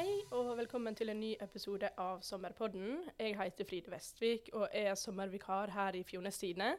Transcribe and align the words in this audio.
Hei 0.00 0.22
og 0.32 0.54
velkommen 0.56 0.94
til 0.96 1.10
en 1.12 1.18
ny 1.20 1.34
episode 1.44 1.90
av 2.00 2.22
Sommerpodden. 2.24 3.02
Jeg 3.20 3.34
heter 3.36 3.66
Fride 3.68 3.90
Vestvik 3.92 4.46
og 4.56 4.70
er 4.72 4.94
sommervikar 4.96 5.68
her 5.74 5.98
i 5.98 6.00
Fjones 6.08 6.38
Tidende. 6.40 6.70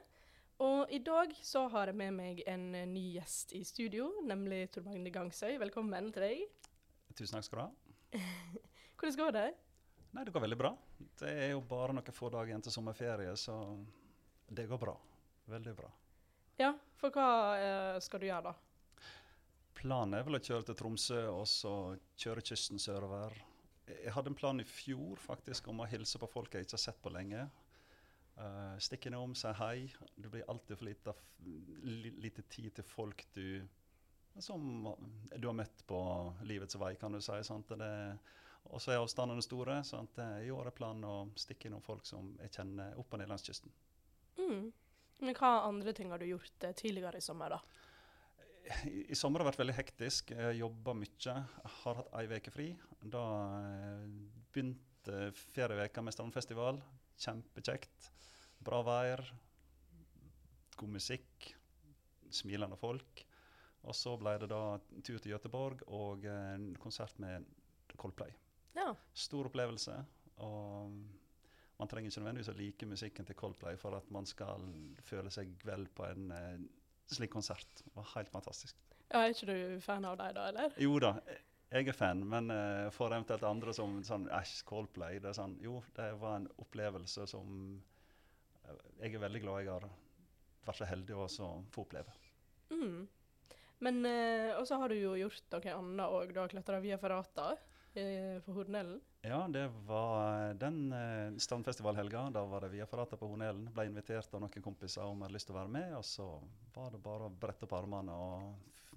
Og 0.66 0.90
i 0.90 0.98
dag 1.06 1.36
så 1.46 1.68
har 1.70 1.92
jeg 1.92 2.00
med 2.00 2.16
meg 2.16 2.42
en 2.50 2.64
ny 2.90 3.04
gjest 3.20 3.54
i 3.54 3.62
studio, 3.68 4.08
nemlig 4.26 4.72
Tor 4.74 4.88
Magne 4.88 5.14
Gangsøy. 5.14 5.60
Velkommen 5.62 6.10
til 6.16 6.26
deg. 6.26 6.42
Tusen 7.14 7.38
takk 7.38 7.46
skal 7.46 7.60
du 7.60 7.64
ha. 7.68 8.18
Hvordan 8.98 9.20
går 9.22 9.38
det? 9.38 9.46
Nei, 10.18 10.26
Det 10.26 10.34
går 10.34 10.46
veldig 10.48 10.60
bra. 10.64 10.74
Det 11.22 11.38
er 11.46 11.54
jo 11.54 11.62
bare 11.62 11.94
noen 11.94 12.18
få 12.18 12.34
dager 12.34 12.56
igjen 12.56 12.66
til 12.66 12.74
sommerferie, 12.74 13.38
så 13.38 13.60
det 14.50 14.66
går 14.72 14.82
bra. 14.82 14.98
Veldig 15.54 15.78
bra. 15.78 15.94
Ja, 16.58 16.74
for 16.98 17.14
hva 17.14 17.30
eh, 17.60 18.02
skal 18.02 18.26
du 18.26 18.32
gjøre 18.32 18.50
da? 18.50 18.58
Planen 19.82 20.14
er 20.14 20.26
vel 20.28 20.38
å 20.38 20.44
kjøre 20.44 20.68
til 20.68 20.78
Tromsø 20.78 21.20
og 21.32 21.48
så 21.50 21.74
kjøre 22.22 22.44
kysten 22.46 22.78
sørover. 22.82 23.34
Jeg 23.90 24.14
hadde 24.14 24.30
en 24.30 24.38
plan 24.38 24.62
i 24.62 24.66
fjor 24.68 25.18
faktisk 25.18 25.72
om 25.72 25.82
å 25.82 25.88
hilse 25.90 26.22
på 26.22 26.30
folk 26.30 26.54
jeg 26.54 26.68
ikke 26.68 26.78
har 26.78 26.84
sett 26.84 27.00
på 27.02 27.12
lenge. 27.14 27.48
Uh, 28.38 28.78
Stikke 28.78 29.10
innom, 29.10 29.34
si 29.36 29.50
hei. 29.58 29.88
Det 30.14 30.30
blir 30.30 30.46
alltid 30.54 30.78
for 30.78 30.86
lite, 30.86 31.16
lite 32.22 32.46
tid 32.54 32.76
til 32.78 32.86
folk 32.86 33.26
du 33.34 33.64
som 34.40 34.86
du 35.36 35.48
har 35.48 35.58
møtt 35.58 35.82
på 35.90 36.00
livets 36.48 36.78
vei, 36.80 36.94
kan 36.96 37.18
du 37.18 37.22
si. 37.22 37.42
Og 38.72 38.78
så 38.78 38.94
er 38.94 39.02
avstandene 39.02 39.44
store. 39.44 39.82
Sant? 39.84 40.22
I 40.46 40.54
år 40.54 40.70
er 40.70 40.78
planen 40.78 41.10
å 41.10 41.16
stikke 41.36 41.68
innom 41.68 41.82
folk 41.84 42.06
som 42.08 42.36
jeg 42.40 42.54
kjenner 42.54 42.94
opp 43.02 43.12
og 43.12 43.20
ned 43.20 43.34
langs 43.34 43.50
kysten. 43.50 43.74
Mm. 44.38 44.70
Men 45.26 45.38
hva 45.38 45.56
andre 45.66 45.94
ting 45.94 46.14
har 46.14 46.22
du 46.22 46.30
gjort 46.30 46.64
eh, 46.66 46.78
tidligere 46.78 47.18
i 47.18 47.26
sommer, 47.26 47.58
da? 47.58 47.81
I, 48.88 49.16
sommer 49.18 49.42
har 49.42 49.52
vært 49.52 49.62
veldig 49.62 49.78
hektisk. 49.78 50.34
Jobba 50.58 50.96
mye. 50.98 51.36
Har 51.82 52.02
hatt 52.02 52.14
ei 52.20 52.28
uke 52.30 52.54
fri. 52.54 52.68
Da 53.02 53.24
begynte 54.52 54.82
fjerde 55.02 55.32
ferieveka 55.54 56.04
med 56.06 56.14
strandfestival. 56.16 56.82
Kjempekjekt. 57.22 58.12
Bra 58.62 58.82
vær. 58.86 59.24
God 60.78 60.94
musikk. 60.98 61.52
Smilende 62.32 62.78
folk. 62.80 63.26
Og 63.82 63.98
så 63.98 64.14
ble 64.22 64.36
det 64.44 64.52
da 64.52 64.78
tur 65.02 65.18
til 65.18 65.34
Göteborg 65.34 65.82
og 65.90 66.26
en 66.30 66.70
konsert 66.82 67.18
med 67.22 67.48
Coldplay. 67.98 68.34
Ja. 68.78 68.92
Stor 69.14 69.50
opplevelse. 69.50 69.96
Og 70.46 70.94
man 71.82 71.90
trenger 71.90 72.12
ikke 72.12 72.22
nødvendigvis 72.22 72.52
å 72.54 72.58
like 72.60 72.90
musikken 72.90 73.26
til 73.26 73.38
Coldplay 73.40 73.80
for 73.82 73.98
at 73.98 74.10
man 74.14 74.30
skal 74.30 74.68
føle 75.06 75.34
seg 75.34 75.50
vel 75.66 75.88
på 75.98 76.06
en 76.06 76.30
eh, 76.36 76.62
slik 77.16 77.32
konsert. 77.34 77.70
Det 77.84 77.94
var 77.96 78.10
helt 78.16 78.32
fantastisk. 78.34 78.78
Ja, 79.12 79.24
Er 79.26 79.34
ikke 79.34 79.52
du 79.52 79.80
fan 79.84 80.06
av 80.08 80.18
dem, 80.20 80.36
da? 80.38 80.48
eller? 80.52 80.76
Jo 80.80 81.00
da, 81.04 81.16
jeg 81.72 81.88
er 81.88 81.96
fan. 81.96 82.24
Men 82.28 82.52
uh, 82.52 82.90
for 82.96 83.12
eventuelt 83.12 83.44
andre 83.48 83.74
som 83.76 84.00
sånn 84.08 84.30
Æsj, 84.32 84.62
Coldplay 84.68 85.20
det 85.24 85.32
er 85.32 85.40
sånn, 85.40 85.58
Jo, 85.64 85.82
det 85.96 86.12
var 86.22 86.40
en 86.40 86.50
opplevelse 86.64 87.28
som 87.32 87.82
uh, 88.68 88.78
jeg 89.02 89.16
er 89.16 89.26
veldig 89.26 89.44
glad 89.44 89.66
jeg 89.66 89.74
har 89.74 89.90
vært 90.68 90.80
så 90.80 90.88
heldig 90.88 91.18
å 91.18 91.28
få 91.74 91.84
oppleve. 91.86 92.14
Mm. 92.72 93.08
Men 93.82 94.06
uh, 94.06 94.60
også 94.62 94.78
har 94.82 94.94
du 94.94 95.00
jo 95.00 95.18
gjort 95.20 95.56
noe 95.56 95.76
annet 95.76 96.18
òg. 96.20 96.34
Du 96.34 96.40
har 96.40 96.52
klatra 96.52 96.80
via 96.84 97.00
Ferrata 97.02 97.52
på 97.94 98.54
Hornelen? 98.56 99.02
Ja, 99.22 99.48
det 99.48 99.68
var 99.88 100.54
den 100.54 100.94
eh, 100.94 101.38
strandfestivalhelga. 101.38 102.30
Da 102.34 102.46
var 102.46 102.62
det 102.62 102.70
Via 102.74 102.86
Ferrata 102.86 103.18
på 103.18 103.28
Hornelen. 103.28 103.68
Ble 103.74 103.86
invitert 103.90 104.34
av 104.34 104.42
noen 104.42 104.64
kompiser 104.64 105.04
om 105.06 105.20
jeg 105.20 105.28
hadde 105.28 105.36
lyst 105.36 105.50
til 105.50 105.56
å 105.56 105.60
være 105.60 105.74
med. 105.76 105.96
Og 106.00 106.06
så 106.08 106.28
var 106.74 106.92
det 106.94 107.02
bare 107.04 107.28
å 107.28 107.36
brette 107.44 107.68
opp 107.68 107.76
armene 107.78 108.16
og 108.16 108.96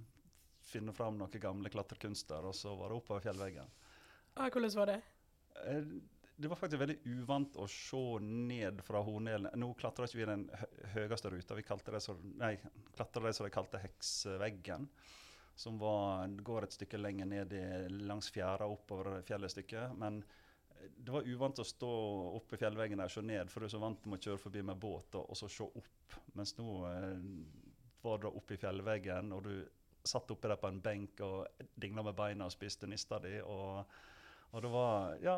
finne 0.65 0.95
fram 0.97 1.19
noen 1.21 1.43
gamle 1.43 1.73
klatrekunster. 1.73 2.47
Og 2.49 2.57
så 2.57 2.73
var 2.79 2.93
det 2.93 3.01
oppover 3.01 3.27
fjellveggen. 3.27 3.75
Ah, 4.35 4.49
hvordan 4.49 4.77
var 4.79 4.93
det? 4.95 5.01
Eh, 5.67 5.83
det 6.37 6.51
var 6.51 6.59
faktisk 6.59 6.81
veldig 6.81 6.97
uvant 7.15 7.59
å 7.63 7.67
se 7.71 8.05
ned 8.25 8.81
fra 8.87 9.03
Hornelen. 9.07 9.53
Nå 9.61 9.75
klatra 9.79 10.09
ikke 10.09 10.23
vi 10.23 10.31
den 10.31 10.49
høyeste 10.95 11.31
ruta, 11.31 11.55
vi 11.55 11.67
kalte 11.67 11.95
det 11.95 12.01
så, 12.03 12.17
nei, 12.41 12.57
klatra 12.97 13.29
det 13.29 13.37
som 13.37 13.47
de 13.47 13.53
kalte 13.55 13.83
heksveggen 13.83 14.89
som 15.55 15.79
var, 15.79 16.29
går 16.43 16.67
et 16.67 16.75
stykke 16.75 16.99
lenger 16.99 17.29
ned 17.31 17.53
i, 17.55 17.65
langs 18.09 18.31
fjæra 18.35 18.67
oppover 18.67 19.21
fjellet 19.27 19.53
et 19.53 19.57
stykke. 19.59 19.87
Men 20.01 20.23
det 20.97 21.13
var 21.13 21.29
uvant 21.29 21.59
å 21.59 21.67
stå 21.67 21.93
oppe 22.37 22.57
i 22.57 22.61
fjellveggen 22.61 23.01
der 23.01 23.11
og 23.11 23.15
se 23.15 23.23
ned, 23.25 23.51
for 23.53 23.63
du 23.63 23.69
er 23.69 23.75
så 23.75 23.83
vant 23.83 24.09
med 24.09 24.19
å 24.19 24.29
kjøre 24.29 24.43
forbi 24.43 24.65
med 24.67 24.81
båt 24.81 25.17
og, 25.19 25.31
og 25.31 25.39
så 25.39 25.51
se 25.51 25.67
opp. 25.67 26.19
Mens 26.39 26.55
nå 26.59 26.71
eh, 26.91 27.29
var 28.05 28.21
du 28.21 28.29
oppe 28.31 28.57
i 28.57 28.61
fjellveggen, 28.61 29.33
og 29.35 29.47
du 29.47 29.55
satt 30.05 30.31
oppe 30.35 30.51
der 30.51 30.61
på 30.61 30.69
en 30.69 30.83
benk 30.85 31.23
og 31.25 31.63
dingla 31.81 32.05
med 32.05 32.17
beina 32.19 32.49
og 32.49 32.53
spiste 32.53 32.89
nista 32.91 33.21
di. 33.25 33.39
Og, 33.41 33.95
og, 34.51 34.59
det 34.61 34.73
var 34.73 35.15
ja, 35.25 35.37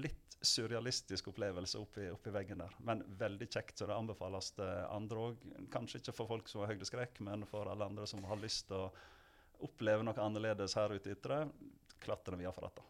litt 0.00 0.38
surrealistisk 0.42 1.30
opplevelse 1.30 1.78
oppi, 1.82 2.08
oppi 2.14 2.32
veggen 2.34 2.62
der. 2.62 2.74
Men 2.86 3.04
veldig 3.20 3.46
kjekt, 3.50 3.76
så 3.78 3.86
det 3.90 3.94
anbefales 3.98 4.50
til 4.56 4.72
andre 4.88 5.28
òg. 5.28 5.46
Kanskje 5.74 6.02
ikke 6.02 6.16
for 6.16 6.34
folk 6.34 6.50
som 6.50 6.64
har 6.64 6.74
høydeskrekk, 6.74 7.22
men 7.28 7.46
for 7.48 7.70
alle 7.70 7.86
andre 7.86 8.06
som 8.10 8.26
har 8.26 8.42
lyst 8.42 8.68
til 8.70 8.88
å 8.88 8.90
opplever 9.64 10.04
noe 10.06 10.22
annerledes 10.22 10.76
her 10.78 10.94
ute 10.94 11.10
i 11.10 11.16
Ytre, 11.16 11.42
klatrer 12.02 12.38
vi 12.38 12.46
iallfall 12.46 12.68
dette. 12.68 12.84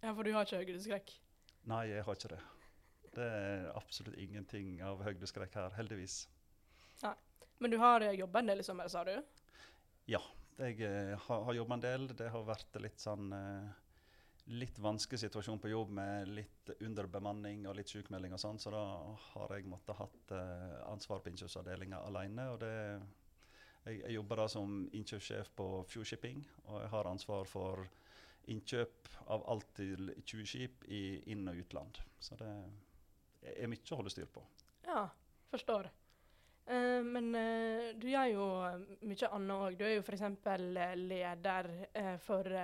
Ja, 0.00 0.12
for 0.12 0.22
du 0.26 0.34
har 0.34 0.46
ikke 0.46 0.60
høydeskrekk? 0.62 1.14
Nei, 1.70 1.84
jeg 1.90 2.04
har 2.06 2.18
ikke 2.18 2.34
det. 2.34 2.40
Det 3.14 3.26
er 3.26 3.68
absolutt 3.78 4.18
ingenting 4.20 4.76
av 4.84 5.02
høydeskrekk 5.06 5.54
her, 5.56 5.74
heldigvis. 5.78 6.24
Nei. 7.04 7.14
Men 7.62 7.70
du 7.70 7.78
har 7.80 8.02
jobba 8.12 8.42
en 8.42 8.50
del 8.50 8.60
i 8.60 8.66
sommer, 8.66 8.90
sa 8.90 9.04
du? 9.06 9.14
Ja, 10.10 10.20
jeg 10.58 10.82
eh, 10.84 11.14
har, 11.26 11.46
har 11.46 11.56
jobba 11.56 11.78
en 11.78 11.84
del. 11.84 12.06
Det 12.18 12.28
har 12.34 12.46
vært 12.46 12.76
litt 12.82 13.00
sånn 13.00 13.30
eh, 13.32 13.70
litt 14.52 14.78
vanskelig 14.82 15.22
situasjon 15.22 15.62
på 15.62 15.70
jobb 15.72 15.94
med 15.96 16.32
litt 16.36 16.74
underbemanning 16.84 17.64
og 17.70 17.78
litt 17.78 17.88
sykemelding 17.88 18.34
og 18.36 18.42
sånn, 18.42 18.58
så 18.60 18.74
da 18.74 18.82
har 19.30 19.54
jeg 19.56 19.70
måttet 19.72 19.96
hatt 19.96 20.34
ansvar 20.90 21.22
på 21.24 21.32
innkjøpsavdelinga 21.32 22.02
alene. 22.10 22.50
Og 22.52 22.58
det 22.60 22.74
jeg, 23.84 24.00
jeg 24.00 24.16
jobber 24.16 24.40
da 24.42 24.46
som 24.50 24.78
innkjøpssjef 24.92 25.50
på 25.56 25.68
Fjord 25.88 26.08
Shipping, 26.08 26.40
og 26.68 26.80
jeg 26.82 26.90
har 26.94 27.10
ansvar 27.10 27.48
for 27.48 27.84
innkjøp 28.52 29.10
av 29.32 29.44
alt 29.52 29.68
til 29.76 30.12
20 30.20 30.48
skip 30.48 30.86
i 30.92 31.02
inn- 31.32 31.48
og 31.48 31.60
utland. 31.60 32.00
Så 32.20 32.36
det 32.40 32.50
er 33.54 33.70
mye 33.70 33.92
å 33.92 34.00
holde 34.00 34.12
styr 34.12 34.28
på. 34.32 34.44
Ja, 34.84 35.06
forstår. 35.52 35.90
Uh, 36.64 37.04
men 37.04 37.28
uh, 37.36 37.92
du 38.00 38.08
gjør 38.08 38.30
jo 38.32 38.48
mye 39.04 39.30
annet 39.36 39.54
òg. 39.56 39.78
Du 39.80 39.84
er 39.84 39.96
jo 39.98 40.04
f.eks. 40.04 40.24
leder 41.00 41.70
uh, 41.92 42.16
for 42.24 42.56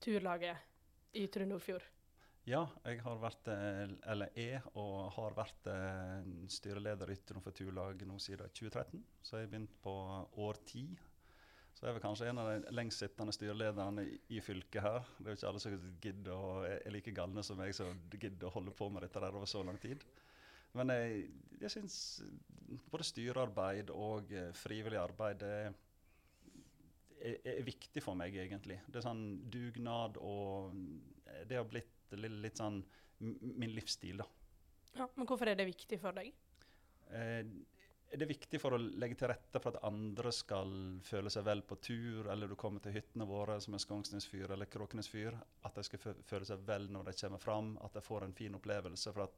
turlaget 0.00 1.16
i 1.16 1.24
Ytre 1.26 1.48
Nordfjord. 1.48 1.84
Ja, 2.48 2.62
jeg 2.86 3.02
har 3.04 3.18
vært, 3.20 3.48
eh, 3.52 3.90
eller 4.08 4.30
er 4.40 4.64
og 4.80 5.10
har 5.18 5.34
vært 5.36 5.66
eh, 5.68 6.28
styreleder 6.48 7.10
i 7.10 7.16
Ytre 7.18 7.52
Turlag 7.52 8.00
nå 8.08 8.14
siden 8.24 8.48
2013. 8.56 9.02
Så 9.20 9.36
jeg 9.36 9.44
har 9.44 9.50
begynt 9.52 9.74
på 9.84 9.92
år 10.46 10.60
ti. 10.64 10.86
Så 11.74 11.84
jeg 11.84 11.90
er 11.90 11.98
vel 11.98 12.04
kanskje 12.06 12.30
en 12.30 12.40
av 12.40 12.48
de 12.48 12.72
lengstsittende 12.72 13.34
styrelederne 13.36 14.06
i, 14.32 14.40
fylket 14.40 14.80
her. 14.80 15.10
Det 15.18 15.26
er 15.26 15.34
jo 15.34 15.40
ikke 15.40 15.50
alle 15.50 15.62
som 15.62 15.76
gidder 16.06 16.32
å, 16.38 16.54
er 16.70 16.94
like 16.94 17.14
galne 17.18 17.44
som 17.44 17.60
meg 17.60 17.74
som 17.76 18.00
gidder 18.16 18.48
å 18.48 18.54
holde 18.56 18.72
på 18.80 18.88
med 18.94 19.04
dette 19.04 19.22
der 19.26 19.36
over 19.36 19.50
så 19.50 19.62
lang 19.66 19.76
tid. 19.82 20.08
Men 20.78 20.94
jeg, 20.94 21.28
jeg 21.60 21.74
syns 21.74 21.98
både 22.88 23.10
styrearbeid 23.10 23.92
og 23.92 24.32
eh, 24.32 24.48
frivillig 24.56 25.02
arbeid 25.02 25.44
er, 25.44 25.76
er, 27.20 27.38
er, 27.44 27.62
viktig 27.68 28.00
for 28.04 28.16
meg, 28.16 28.40
egentlig. 28.40 28.80
Det 28.88 29.02
er 29.02 29.08
sånn 29.10 29.24
dugnad 29.52 30.16
og 30.24 30.72
Det 31.44 31.60
har 31.60 31.68
blitt 31.68 31.97
litt, 32.16 32.38
litt 32.44 32.60
sånn 32.60 32.82
min 33.18 33.74
livsstil, 33.74 34.22
da. 34.22 34.26
Ja, 34.94 35.08
Men 35.14 35.26
hvorfor 35.26 35.50
er 35.50 35.58
det 35.58 35.66
viktig 35.68 35.98
for 36.00 36.16
deg? 36.16 36.32
Eh, 37.10 37.42
det 38.08 38.24
er 38.24 38.30
viktig 38.30 38.60
for 38.62 38.72
å 38.72 38.78
legge 38.80 39.18
til 39.20 39.28
rette 39.28 39.60
for 39.60 39.76
at 39.76 39.84
andre 39.84 40.30
skal 40.32 40.70
føle 41.04 41.30
seg 41.32 41.44
vel 41.44 41.60
på 41.68 41.76
tur, 41.84 42.30
eller 42.32 42.48
du 42.48 42.56
kommer 42.56 42.80
til 42.84 42.94
hyttene 42.96 43.26
våre 43.28 43.58
som 43.60 43.76
er 43.76 43.82
Skongsnesfyr 43.84 44.54
eller 44.54 44.70
Kråkenes 44.70 45.10
fyr, 45.12 45.36
At 45.62 45.76
de 45.76 45.84
skal 45.84 46.00
føle 46.00 46.48
seg 46.48 46.64
vel 46.66 46.88
når 46.92 47.10
de 47.10 47.16
kommer 47.20 47.42
fram, 47.42 47.74
at 47.84 47.92
de 47.92 48.04
får 48.04 48.24
en 48.24 48.32
fin 48.32 48.54
opplevelse. 48.56 49.12
For 49.12 49.26
at 49.26 49.36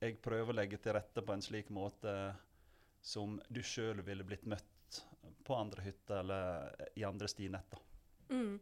jeg 0.00 0.18
prøver 0.22 0.52
å 0.52 0.58
legge 0.58 0.80
til 0.82 0.96
rette 0.96 1.22
på 1.22 1.34
en 1.34 1.42
slik 1.42 1.70
måte 1.70 2.14
som 3.02 3.38
du 3.48 3.62
sjøl 3.62 4.02
ville 4.02 4.26
blitt 4.26 4.46
møtt 4.46 5.02
på 5.46 5.54
andre 5.54 5.84
hytter 5.86 6.20
eller 6.24 6.90
i 6.98 7.04
andre 7.06 7.28
stinett. 7.30 7.78
Mm. 8.28 8.58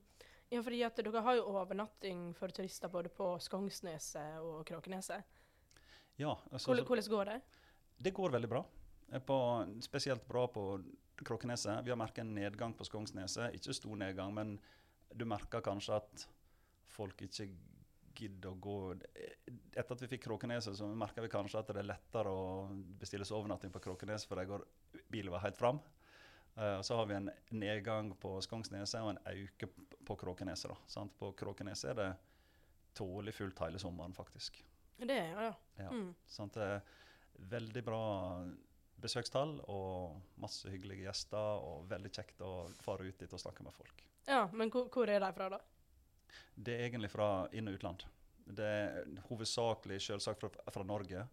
Ja, 0.52 0.62
fordi 0.62 0.82
at 0.87 0.98
dere 1.02 1.22
har 1.26 1.38
jo 1.38 1.46
overnatting 1.58 2.28
for 2.38 2.54
turister 2.54 2.90
både 2.93 3.10
på 3.10 3.32
Skongsneset 3.43 4.38
og 4.38 4.60
Kråkeneset. 4.69 5.26
Ja. 6.20 6.37
Altså, 6.52 6.70
hvordan, 6.70 6.87
hvordan 6.87 7.10
går 7.10 7.31
det? 7.32 7.40
Det 8.06 8.14
går 8.14 8.37
veldig 8.37 8.50
bra. 8.50 8.62
På, 9.26 9.38
spesielt 9.82 10.26
bra 10.28 10.46
på 10.46 10.69
Kråkeneset. 11.25 11.84
Vi 11.84 11.90
har 11.90 11.98
merket 11.98 12.22
en 12.25 12.34
nedgang 12.34 12.75
på 12.78 12.87
Skongsneset. 12.87 13.54
Ikke 13.58 13.75
stor 13.75 13.96
nedgang, 13.98 14.34
men 14.34 14.56
du 15.14 15.26
merker 15.28 15.64
kanskje 15.64 15.98
at 15.98 16.26
folk 16.96 17.26
ikke 17.26 17.48
gidder 18.16 18.54
å 18.54 18.60
gå 18.60 18.76
Etter 19.76 19.93
at 19.93 20.02
vi 20.02 20.08
fikk 20.14 20.25
Kråkeneset, 20.25 20.76
så 20.78 20.88
merker 20.88 21.25
vi 21.25 21.32
kanskje 21.32 21.60
at 21.60 21.72
det 21.75 21.82
er 21.82 21.90
lettere 21.90 22.32
å 22.32 22.46
bestille 23.00 23.26
overnatting 23.37 23.75
på 23.75 23.82
Kråkeneset, 23.84 24.28
for 24.31 24.40
går 24.48 24.64
bilen 25.12 25.34
var 25.34 25.44
helt 25.44 25.58
fram. 25.58 25.82
Uh, 26.56 26.81
så 26.81 26.97
har 26.97 27.06
vi 27.06 27.14
en 27.14 27.31
nedgang 27.53 28.14
på 28.20 28.37
Skogsneset 28.44 29.03
og 29.03 29.12
en 29.12 29.23
øke 29.32 29.69
på 30.06 30.17
Kråkeneset. 30.17 30.73
På 31.19 31.32
Kråkeneset 31.37 31.91
er 31.93 31.99
det 32.00 32.08
tålelig 32.97 33.35
fullt 33.37 33.61
hele 33.61 33.79
sommeren, 33.79 34.14
faktisk. 34.17 34.62
Det 34.97 35.12
er 35.12 35.35
ja. 35.37 35.53
Ja. 35.76 35.91
Mm. 35.93 36.14
Sant? 36.26 36.56
Det 36.56 36.81
veldig 37.53 37.82
bra 37.85 38.03
besøkstall 38.97 39.58
og 39.69 40.17
masse 40.41 40.70
hyggelige 40.73 41.05
gjester. 41.05 41.61
Og 41.61 41.85
veldig 41.91 42.12
kjekt 42.17 42.41
å 42.41 42.53
fare 42.81 43.05
ut 43.05 43.20
dit 43.20 43.32
og 43.37 43.43
snakke 43.43 43.67
med 43.67 43.76
folk. 43.76 44.05
ja. 44.26 44.47
Men 44.53 44.73
hvor, 44.73 44.88
hvor 44.93 45.12
er 45.12 45.20
de 45.20 45.32
fra, 45.37 45.50
da? 45.53 45.61
Det 46.56 46.75
er 46.75 46.87
egentlig 46.88 47.12
fra 47.12 47.29
inn- 47.53 47.69
og 47.69 47.76
utland. 47.76 48.06
Det 48.47 48.64
er 48.64 49.06
hovedsakelig 49.29 50.00
selvsagt 50.06 50.41
fra, 50.41 50.50
fra 50.73 50.85
Norge. 50.87 51.26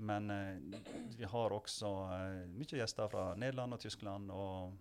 Men 0.00 0.30
eh, 0.30 0.80
vi 1.18 1.28
har 1.28 1.52
også 1.52 1.90
eh, 2.14 2.44
mye 2.56 2.78
gjester 2.80 3.10
fra 3.12 3.30
Nederland 3.38 3.76
og 3.76 3.82
Tyskland. 3.82 4.30
Og 4.32 4.72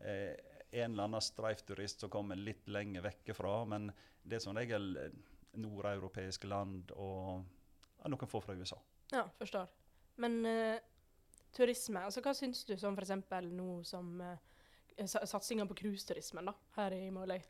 eh, 0.00 0.32
en 0.70 0.92
eller 0.92 1.08
annen 1.08 1.24
streifturist 1.24 2.00
som 2.00 2.12
kommer 2.12 2.38
litt 2.38 2.68
lenger 2.70 3.04
vekk 3.04 3.34
fra. 3.36 3.58
Men 3.68 3.90
det 4.22 4.38
er 4.38 4.44
som 4.44 4.56
regel 4.56 4.94
eh, 4.96 5.18
nordeuropeiske 5.60 6.48
land 6.48 6.92
og 6.96 7.42
ja, 8.00 8.08
noen 8.08 8.30
få 8.30 8.40
fra 8.44 8.56
USA. 8.56 8.78
Ja, 9.12 9.26
forstår. 9.38 9.70
Men 10.22 10.40
eh, 10.46 10.78
turisme, 11.56 12.04
altså 12.06 12.22
hva 12.24 12.34
syns 12.36 12.64
du 12.68 12.76
som 12.78 12.96
f.eks. 12.98 13.16
nå 13.50 13.70
som 13.86 14.20
uh, 14.22 14.36
satsinga 15.06 15.66
på 15.66 15.76
cruiseturismen 15.82 16.50
her 16.76 16.94
i 16.94 17.08
Måløy? 17.14 17.40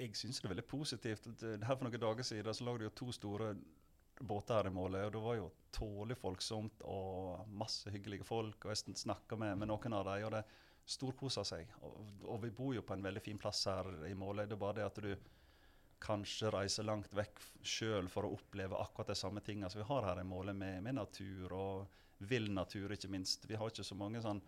Jeg 0.00 0.16
syns 0.16 0.40
det 0.40 0.48
er 0.48 0.54
veldig 0.54 0.66
positivt. 0.70 1.28
eh, 1.42 1.58
Her 1.60 1.76
For 1.76 1.86
noen 1.86 2.02
dager 2.02 2.26
siden 2.26 2.54
så 2.54 2.66
lå 2.66 2.76
det 2.78 2.88
jo 2.88 2.96
to 3.02 3.12
store 3.12 3.54
båter 4.20 4.60
her 4.60 4.68
i 4.68 4.74
målet, 4.74 5.06
og 5.06 5.12
det 5.14 5.22
var 5.24 5.36
jo 5.38 5.50
tålelig 5.74 6.16
folksomt 6.20 6.82
og 6.88 7.48
masse 7.56 7.90
hyggelige 7.92 8.26
folk. 8.26 8.64
Og 8.64 8.72
jeg 8.72 8.96
snakka 9.00 9.38
med, 9.40 9.58
med 9.60 9.70
noen 9.70 9.96
av 9.96 10.08
dem, 10.08 10.26
og 10.28 10.34
det 10.36 10.44
storkosa 10.90 11.44
seg. 11.46 11.70
Og, 11.86 11.98
og 12.26 12.40
vi 12.44 12.50
bor 12.54 12.74
jo 12.74 12.84
på 12.86 12.96
en 12.96 13.04
veldig 13.04 13.22
fin 13.24 13.38
plass 13.38 13.62
her 13.70 13.88
i 14.08 14.14
Måløy. 14.18 14.46
Det 14.46 14.56
er 14.56 14.64
bare 14.64 14.78
det 14.80 14.88
at 14.88 15.02
du 15.04 15.12
kanskje 16.00 16.50
reiser 16.54 16.86
langt 16.88 17.12
vekk 17.14 17.42
sjøl 17.62 18.08
for 18.08 18.26
å 18.26 18.32
oppleve 18.38 18.78
akkurat 18.80 19.12
de 19.12 19.18
samme 19.20 19.42
tinga 19.44 19.68
som 19.68 19.82
vi 19.82 19.88
har 19.90 20.08
her 20.08 20.22
i 20.22 20.26
Måløy, 20.26 20.54
med, 20.56 20.80
med 20.86 20.96
natur 20.98 21.54
og 21.56 22.24
vill 22.30 22.50
natur, 22.52 22.92
ikke 22.92 23.12
minst. 23.12 23.46
Vi 23.48 23.56
har 23.56 23.70
ikke 23.70 23.86
så 23.86 23.96
mange 23.96 24.22
sånn 24.24 24.42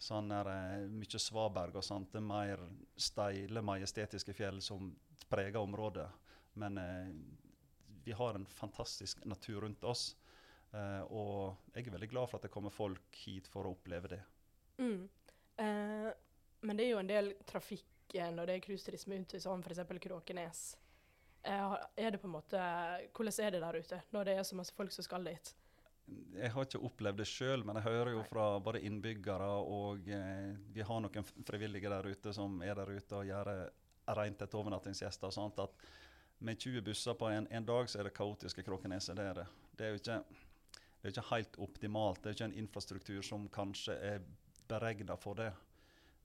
sånn 0.00 0.32
er, 0.32 0.48
eh, 0.48 0.86
mye 0.88 1.20
svaberg 1.20 1.76
og 1.76 1.84
sånt. 1.84 2.12
Det 2.12 2.20
er 2.22 2.24
mer 2.24 2.62
steile, 2.96 3.60
majestetiske 3.60 4.32
fjell 4.32 4.62
som 4.64 4.88
preger 5.28 5.60
området. 5.60 6.06
Men 6.60 6.78
eh, 6.80 7.10
vi 8.04 8.12
har 8.16 8.34
en 8.34 8.46
fantastisk 8.46 9.24
natur 9.24 9.60
rundt 9.60 9.84
oss. 9.84 10.16
Eh, 10.72 11.02
og 11.10 11.74
jeg 11.74 11.86
er 11.86 11.96
veldig 11.96 12.10
glad 12.12 12.30
for 12.30 12.38
at 12.38 12.46
det 12.46 12.52
kommer 12.54 12.74
folk 12.74 13.22
hit 13.24 13.48
for 13.50 13.66
å 13.66 13.74
oppleve 13.74 14.12
det. 14.14 14.20
Mm. 14.80 15.08
Eh, 15.60 16.10
men 16.60 16.76
det 16.76 16.86
er 16.86 16.92
jo 16.94 17.00
en 17.00 17.10
del 17.10 17.32
trafikk 17.48 18.14
eh, 18.14 18.30
når 18.34 18.48
det 18.48 18.58
er 18.58 18.64
cruiseturisme 18.64 19.20
ut 19.22 19.34
som 19.36 19.46
sånn 19.46 19.64
f.eks. 19.66 19.96
Kråkenes. 20.06 20.60
Eh, 21.42 21.74
er 21.96 22.12
det 22.12 22.20
på 22.20 22.28
en 22.28 22.36
måte, 22.36 22.60
Hvordan 23.16 23.40
er 23.46 23.56
det 23.56 23.64
der 23.64 23.80
ute 23.80 24.02
når 24.14 24.28
det 24.28 24.36
er 24.38 24.46
så 24.46 24.58
masse 24.58 24.76
folk 24.76 24.94
som 24.94 25.06
skal 25.06 25.26
dit? 25.26 25.54
Jeg 26.34 26.50
har 26.50 26.66
ikke 26.66 26.82
opplevd 26.82 27.20
det 27.20 27.28
sjøl, 27.28 27.62
men 27.62 27.78
jeg 27.78 27.86
hører 27.86 28.16
jo 28.16 28.22
fra 28.26 28.46
både 28.58 28.80
innbyggere 28.82 29.46
og 29.62 30.08
vi 30.74 30.82
har 30.82 31.02
noen 31.04 31.28
frivillige 31.46 31.92
der 31.92 32.08
ute 32.10 32.32
som 32.34 32.56
er 32.66 32.74
der 32.74 32.90
ute 32.90 33.20
og 33.20 33.28
gjør 33.28 33.50
rent 34.18 34.42
etter 34.42 34.58
overnattingsgjester. 34.58 35.28
og 35.28 35.36
sånt, 35.36 35.60
at 35.62 35.86
Med 36.42 36.58
20 36.58 36.80
busser 36.80 37.14
på 37.14 37.28
en, 37.28 37.46
en 37.50 37.66
dag, 37.66 37.88
så 37.90 38.00
er 38.00 38.08
det 38.08 38.14
kaotiske 38.16 38.62
Kråkeneset. 38.64 39.16
Det 39.16 39.24
er 39.28 39.34
det. 39.42 39.46
Det 39.76 39.86
er 39.86 39.90
jo 39.92 39.98
ikke, 40.00 40.14
det 40.72 41.02
er 41.02 41.12
ikke 41.12 41.26
helt 41.34 41.58
optimalt. 41.60 42.22
Det 42.22 42.30
er 42.30 42.38
ikke 42.38 42.48
en 42.48 42.60
infrastruktur 42.62 43.26
som 43.26 43.44
kanskje 43.52 43.96
er 44.08 44.22
beregna 44.70 45.18
for 45.20 45.36
det. 45.36 45.50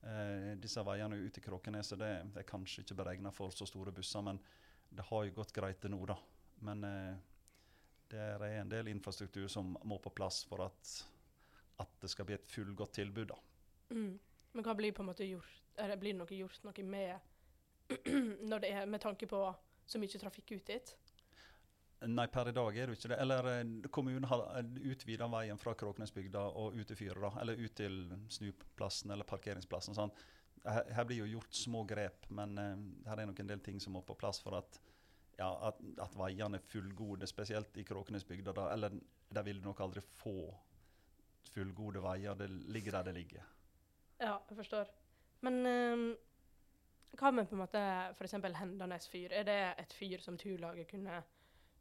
Eh, 0.06 0.54
disse 0.62 0.80
veiene 0.86 1.18
ut 1.20 1.36
i 1.36 1.42
Kråkeneset 1.44 2.00
det, 2.00 2.10
det 2.32 2.40
er 2.40 2.48
kanskje 2.48 2.84
ikke 2.84 2.96
beregna 3.02 3.32
for 3.34 3.52
så 3.52 3.68
store 3.68 3.92
busser, 3.92 4.24
men 4.24 4.40
det 4.88 5.04
har 5.10 5.24
jo 5.26 5.34
gått 5.36 5.52
greit 5.56 5.82
til 5.82 5.92
nå, 5.92 6.00
da. 6.08 6.16
Men 6.64 6.84
eh, 6.88 7.18
det 8.08 8.22
er 8.22 8.46
en 8.62 8.72
del 8.72 8.88
infrastruktur 8.88 9.48
som 9.52 9.76
må 9.84 9.98
på 10.00 10.14
plass 10.16 10.44
for 10.48 10.64
at, 10.64 10.94
at 11.82 12.00
det 12.00 12.12
skal 12.12 12.28
bli 12.28 12.38
et 12.38 12.48
fullgodt 12.48 12.96
tilbud. 12.96 13.34
da. 13.34 13.38
Mm. 13.92 14.14
Men 14.56 14.64
hva 14.64 14.76
blir 14.78 14.96
på 14.96 15.04
en 15.04 15.10
måte 15.10 15.28
gjort? 15.28 15.62
Er 15.76 15.92
det, 15.92 16.00
blir 16.00 16.14
det 16.14 16.22
noe 16.22 16.40
gjort 16.40 16.62
noe 16.64 16.84
med 16.88 17.32
når 18.50 18.62
det 18.62 18.70
er 18.72 18.86
med 18.88 19.02
tanke 19.02 19.28
på 19.28 19.42
så 19.86 20.00
mye 20.02 20.20
trafikk 20.20 20.56
ut 20.56 20.66
dit? 20.66 20.94
Nei, 22.04 22.26
per 22.28 22.50
i 22.50 22.52
dag 22.52 22.76
er 22.76 22.90
det 22.90 22.98
ikke 22.98 23.10
det. 23.14 23.18
Eller 23.22 23.46
eh, 23.54 23.90
kommunen 23.94 24.26
har 24.28 24.42
utvida 24.84 25.28
veien 25.32 25.58
fra 25.58 25.72
Kråknesbygda 25.78 26.42
og 26.60 26.76
ut 26.76 26.90
til 26.90 26.98
fyret. 26.98 27.38
Eller 27.40 27.62
ut 27.62 27.76
til 27.78 28.02
snuplassen 28.32 29.14
eller 29.14 29.28
parkeringsplassen. 29.28 29.96
Sånn. 29.96 30.12
Her, 30.66 30.84
her 30.98 31.08
blir 31.08 31.22
jo 31.22 31.30
gjort 31.36 31.56
små 31.56 31.84
grep, 31.86 32.26
men 32.34 32.56
uh, 32.58 32.72
her 33.06 33.22
er 33.22 33.28
nok 33.30 33.40
en 33.40 33.50
del 33.52 33.60
ting 33.62 33.78
som 33.80 33.94
må 33.94 34.00
på 34.02 34.16
plass 34.18 34.40
for 34.42 34.56
at, 34.58 34.80
ja, 35.38 35.48
at, 35.68 35.78
at 36.02 36.16
veiene 36.18 36.58
er 36.58 36.68
fullgode, 36.72 37.28
spesielt 37.30 37.78
i 37.78 37.84
Kråknesbygda. 37.86 38.54
Da, 38.56 38.68
eller 38.74 38.96
der 39.30 39.46
vil 39.46 39.62
du 39.62 39.68
nok 39.68 39.84
aldri 39.86 40.02
få 40.20 40.36
fullgode 41.54 42.02
veier. 42.04 42.36
Det 42.36 42.50
ligger 42.74 42.98
der 42.98 43.08
det 43.08 43.16
ligger. 43.22 43.52
Ja, 44.20 44.36
jeg 44.50 44.58
forstår. 44.58 44.90
Men 45.46 45.60
ehm, 45.68 46.06
hva 47.16 47.32
med 47.32 47.48
på 47.48 47.56
en 47.56 47.62
måte 47.64 47.82
f.eks. 48.16 48.36
Hendanes 48.60 49.08
fyr? 49.10 49.32
Er 49.32 49.46
det 49.48 49.60
et 49.82 49.96
fyr 49.96 50.22
som 50.24 50.36
turlaget 50.40 50.90
kunne 50.90 51.22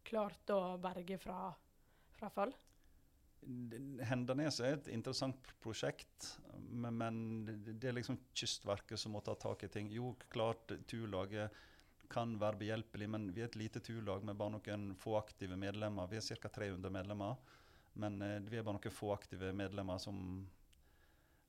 klart 0.05 0.53
å 0.53 0.77
berge 0.81 1.17
fra, 1.21 1.49
fra 2.17 2.29
fall? 2.33 2.53
Hendanes 4.09 4.57
er 4.63 4.79
et 4.79 4.87
interessant 4.93 5.51
prosjekt, 5.61 6.31
men, 6.71 6.97
men 6.97 7.17
det- 7.45 7.83
er 7.83 7.93
liksom 7.93 8.17
Kystverket 8.33 8.99
som 8.99 9.13
må 9.13 9.21
ta 9.21 9.35
tak 9.35 9.63
i 9.63 9.69
ting. 9.69 9.91
Jo, 9.93 10.15
klart 10.29 10.73
turlaget 10.87 11.51
kan 12.09 12.37
være 12.39 12.57
behjelpelig, 12.57 13.09
men 13.09 13.27
vi 13.33 13.41
er 13.41 13.49
et 13.49 13.55
lite 13.59 13.79
turlag 13.79 14.23
med 14.23 14.37
bare 14.37 14.55
noen 14.57 14.95
få 14.97 15.17
aktive 15.19 15.57
medlemmer. 15.57 16.07
Vi 16.09 16.17
er 16.17 16.41
ca. 16.41 16.49
300 16.49 16.89
medlemmer, 16.89 17.35
men 17.93 18.21
eh, 18.21 18.39
vi 18.39 18.57
er 18.57 18.63
bare 18.63 18.77
noen 18.79 18.93
få 18.93 19.13
aktive 19.13 19.53
medlemmer 19.53 19.97
som, 20.01 20.47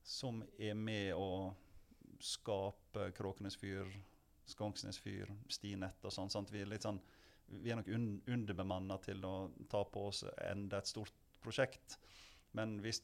som 0.03 0.43
er 0.59 0.75
med 0.75 1.15
å 1.15 1.55
skape 2.21 3.11
Kråkenes 3.17 3.57
fyr, 3.57 3.91
Skånsnes 4.47 4.99
fyr, 5.03 5.31
Stinett 5.51 6.05
og 6.07 6.13
sånn. 6.15 6.49
Vi 6.51 6.63
er 6.63 6.81
sånn 6.81 7.01
vi 7.47 7.71
er 7.71 7.79
nok 7.79 7.89
un 7.95 8.07
underbemanna 8.27 8.97
til 9.03 9.23
å 9.27 9.35
ta 9.71 9.85
på 9.87 10.09
oss 10.09 10.25
enda 10.49 10.81
et 10.81 10.91
stort 10.91 11.15
prosjekt. 11.43 11.99
Men 12.59 12.81
hvis 12.83 13.03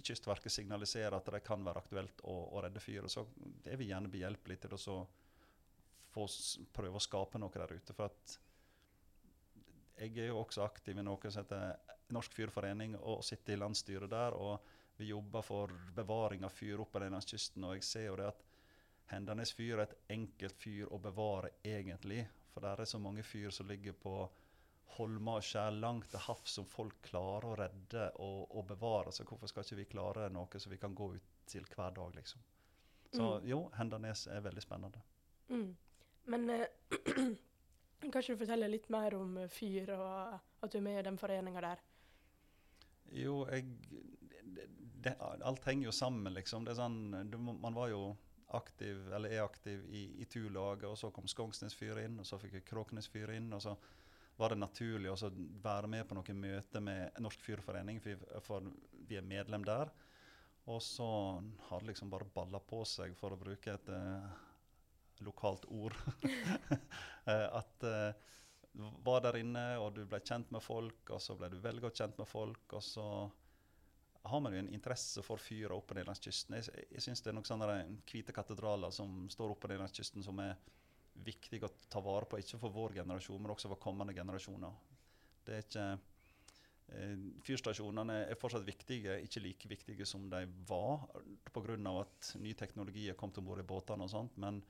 Kystverket 0.00 0.52
signaliserer 0.52 1.16
at 1.16 1.26
det 1.28 1.42
kan 1.44 1.64
være 1.66 1.82
aktuelt 1.82 2.22
å, 2.24 2.34
å 2.56 2.62
redde 2.64 2.80
fyret, 2.80 3.10
så 3.12 3.26
er 3.66 3.76
vi 3.76 3.90
gjerne 3.90 4.08
behjelpelige 4.12 4.68
til 4.68 4.76
å 4.76 5.00
få 6.14 6.26
prøve 6.72 6.96
å 6.96 7.02
skape 7.02 7.38
noe 7.42 7.52
der 7.52 7.74
ute. 7.74 7.96
For 7.96 8.08
at 8.08 8.38
jeg 10.00 10.16
er 10.16 10.30
jo 10.30 10.40
også 10.40 10.64
aktiv 10.64 10.98
i 10.98 11.04
noe 11.04 11.30
som 11.30 11.42
heter 11.42 11.74
Norsk 12.14 12.32
Fyrforening, 12.34 12.96
og 12.96 13.24
sitter 13.26 13.54
i 13.54 13.60
landsstyret 13.60 14.10
der. 14.10 14.34
og 14.38 14.78
vi 15.00 15.06
jobber 15.06 15.40
for 15.42 15.72
bevaring 15.96 16.44
av 16.44 16.52
fyr 16.52 16.80
oppe 16.82 17.00
langs 17.00 17.24
kysten, 17.24 17.64
og 17.64 17.78
jeg 17.78 17.84
ser 17.88 18.02
jo 18.10 18.16
det 18.20 18.26
at 18.28 18.42
Hendanes 19.10 19.52
fyr 19.52 19.78
er 19.78 19.88
et 19.88 19.96
enkelt 20.14 20.56
fyr 20.62 20.90
å 20.92 20.98
bevare 21.02 21.50
egentlig. 21.66 22.22
For 22.52 22.62
det 22.62 22.74
er 22.74 22.90
så 22.90 22.98
mange 23.02 23.22
fyr 23.26 23.50
som 23.54 23.68
ligger 23.70 23.94
på 23.98 24.14
holmer 24.96 25.38
og 25.38 25.46
skjær 25.46 25.74
langt 25.76 26.08
til 26.10 26.22
havs 26.24 26.54
som 26.58 26.66
folk 26.66 26.96
klarer 27.06 27.46
å 27.46 27.58
redde 27.58 28.06
og, 28.22 28.40
og 28.56 28.66
bevare. 28.70 29.12
Så 29.14 29.26
hvorfor 29.26 29.50
skal 29.50 29.66
ikke 29.66 29.78
vi 29.80 29.88
klare 29.92 30.28
noe 30.34 30.62
som 30.62 30.72
vi 30.72 30.78
kan 30.82 30.94
gå 30.98 31.12
ut 31.14 31.28
til 31.50 31.66
hver 31.74 31.94
dag, 31.96 32.14
liksom. 32.16 32.42
Så 33.10 33.22
Mm. 33.40 33.46
jo, 33.48 33.60
Hendanes 33.74 34.26
er 34.30 34.40
veldig 34.40 34.62
spennende. 34.62 35.00
Mm. 35.48 35.76
Men 36.30 36.50
eh, 36.50 36.66
kan 38.12 38.22
du 38.22 38.36
fortelle 38.36 38.68
litt 38.70 38.88
mer 38.88 39.14
om 39.18 39.36
eh, 39.36 39.48
fyr, 39.50 39.90
og 39.96 40.38
at 40.62 40.70
du 40.72 40.78
er 40.78 40.84
med 40.86 41.00
i 41.00 41.06
den 41.08 41.18
foreninga 41.18 41.60
der? 41.64 41.82
Jo, 43.10 43.46
jeg 43.50 43.66
det, 44.44 44.68
det, 45.02 45.16
Alt 45.20 45.64
henger 45.66 45.88
jo 45.88 45.92
sammen, 45.92 46.32
liksom. 46.34 46.64
Det 46.64 46.76
sånn, 46.78 47.00
du, 47.30 47.38
man 47.38 47.74
var 47.74 47.90
jo 47.90 48.16
aktiv, 48.56 49.12
eller 49.14 49.32
er 49.32 49.44
aktiv 49.44 49.84
i, 49.88 50.04
i 50.22 50.26
turlaget, 50.30 50.88
og 50.88 50.98
så 50.98 51.10
kom 51.14 51.28
Skongsnes 51.30 51.76
fyr 51.76 52.02
inn, 52.02 52.18
og 52.20 52.26
så 52.26 52.38
fikk 52.40 52.60
fyr 53.12 53.34
inn, 53.36 53.52
og 53.52 53.62
så 53.62 53.76
var 54.40 54.54
det 54.54 54.60
naturlig 54.62 55.10
å 55.12 55.30
være 55.62 55.88
med 55.90 56.06
på 56.08 56.16
noen 56.16 56.38
møter 56.40 56.80
med 56.80 57.18
Norsk 57.20 57.42
Fyrforening, 57.44 58.00
for 58.40 58.70
vi 59.08 59.18
er 59.18 59.26
medlem 59.26 59.66
der. 59.66 59.90
Og 60.70 60.80
så 60.82 61.08
har 61.68 61.80
det 61.80 61.90
liksom 61.90 62.10
bare 62.12 62.28
balla 62.34 62.60
på 62.60 62.80
seg, 62.88 63.12
for 63.18 63.34
å 63.34 63.40
bruke 63.40 63.74
et 63.74 63.90
uh, 63.92 64.30
lokalt 65.26 65.68
ord. 65.68 65.96
Eh, 67.28 67.46
at 67.52 67.84
uh, 67.84 68.16
var 69.04 69.20
der 69.20 69.36
inne, 69.42 69.62
og 69.78 69.92
du 69.94 70.06
ble 70.08 70.22
kjent 70.24 70.48
med 70.54 70.62
folk, 70.64 71.10
og 71.12 71.20
så 71.20 71.34
ble 71.36 71.50
du 71.52 71.58
veldig 71.60 71.82
godt 71.84 72.00
kjent 72.00 72.16
med 72.18 72.26
folk, 72.26 72.72
og 72.72 72.82
så 72.82 73.04
har 74.22 74.40
man 74.40 74.52
jo 74.52 74.58
en 74.58 74.68
interesse 74.74 75.22
for 75.24 75.40
fyra 75.40 75.74
oppe 75.76 75.96
ned 75.96 76.06
langs 76.08 76.20
kysten. 76.20 76.58
Jeg, 76.58 76.84
jeg 76.92 77.04
syns 77.04 77.22
det 77.24 77.32
er 77.32 77.36
noen 77.38 77.48
sånne 77.48 77.68
der 77.70 77.88
hvite 78.10 78.34
katedraler 78.36 78.92
som 78.92 79.24
står 79.32 79.54
oppe 79.54 79.70
ned 79.70 79.80
langs 79.80 79.96
kysten, 79.96 80.24
som 80.24 80.38
er 80.44 80.58
viktig 81.24 81.62
å 81.64 81.72
ta 81.88 82.02
vare 82.04 82.28
på, 82.28 82.38
ikke 82.40 82.60
for 82.60 82.74
vår 82.74 83.00
generasjon, 83.00 83.40
men 83.40 83.52
også 83.54 83.70
for 83.72 83.80
kommende 83.82 84.14
generasjoner. 84.16 84.76
Det 85.44 85.56
er 85.56 85.64
ikke 85.64 85.86
eh, 85.90 87.24
Fyrstasjonene 87.46 88.18
er 88.26 88.40
fortsatt 88.40 88.66
viktige, 88.66 89.16
ikke 89.24 89.44
like 89.44 89.70
viktige 89.72 90.08
som 90.08 90.28
de 90.32 90.44
var, 90.68 91.06
pga. 91.52 91.78
at 92.00 92.34
ny 92.40 92.54
teknologi 92.54 93.08
er 93.08 93.18
kommet 93.18 93.40
om 93.40 93.48
bord 93.48 93.62
i 93.62 93.68
båtene 93.68 94.04
og 94.04 94.12
sånt, 94.12 94.36
men 94.36 94.60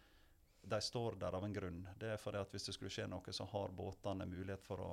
de 0.63 0.81
står 0.81 1.17
der 1.21 1.35
av 1.35 1.45
en 1.45 1.55
grunn. 1.55 1.87
Det 1.99 2.13
er 2.13 2.21
fordi 2.21 2.39
at 2.39 2.53
hvis 2.53 2.69
det 2.69 2.77
skulle 2.77 2.93
skje 2.93 3.09
noe, 3.09 3.33
så 3.33 3.47
har 3.51 3.73
båtene 3.75 4.29
mulighet 4.29 4.63
for 4.63 4.85
å 4.85 4.93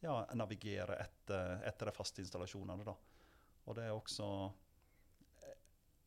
ja, 0.00 0.22
navigere 0.34 0.96
etter, 1.02 1.60
etter 1.68 1.90
de 1.90 1.94
faste 1.94 2.22
installasjonene. 2.24 2.86
da. 2.86 2.94
Og 3.68 3.76
det 3.76 3.84
er 3.84 3.92
også 3.92 4.26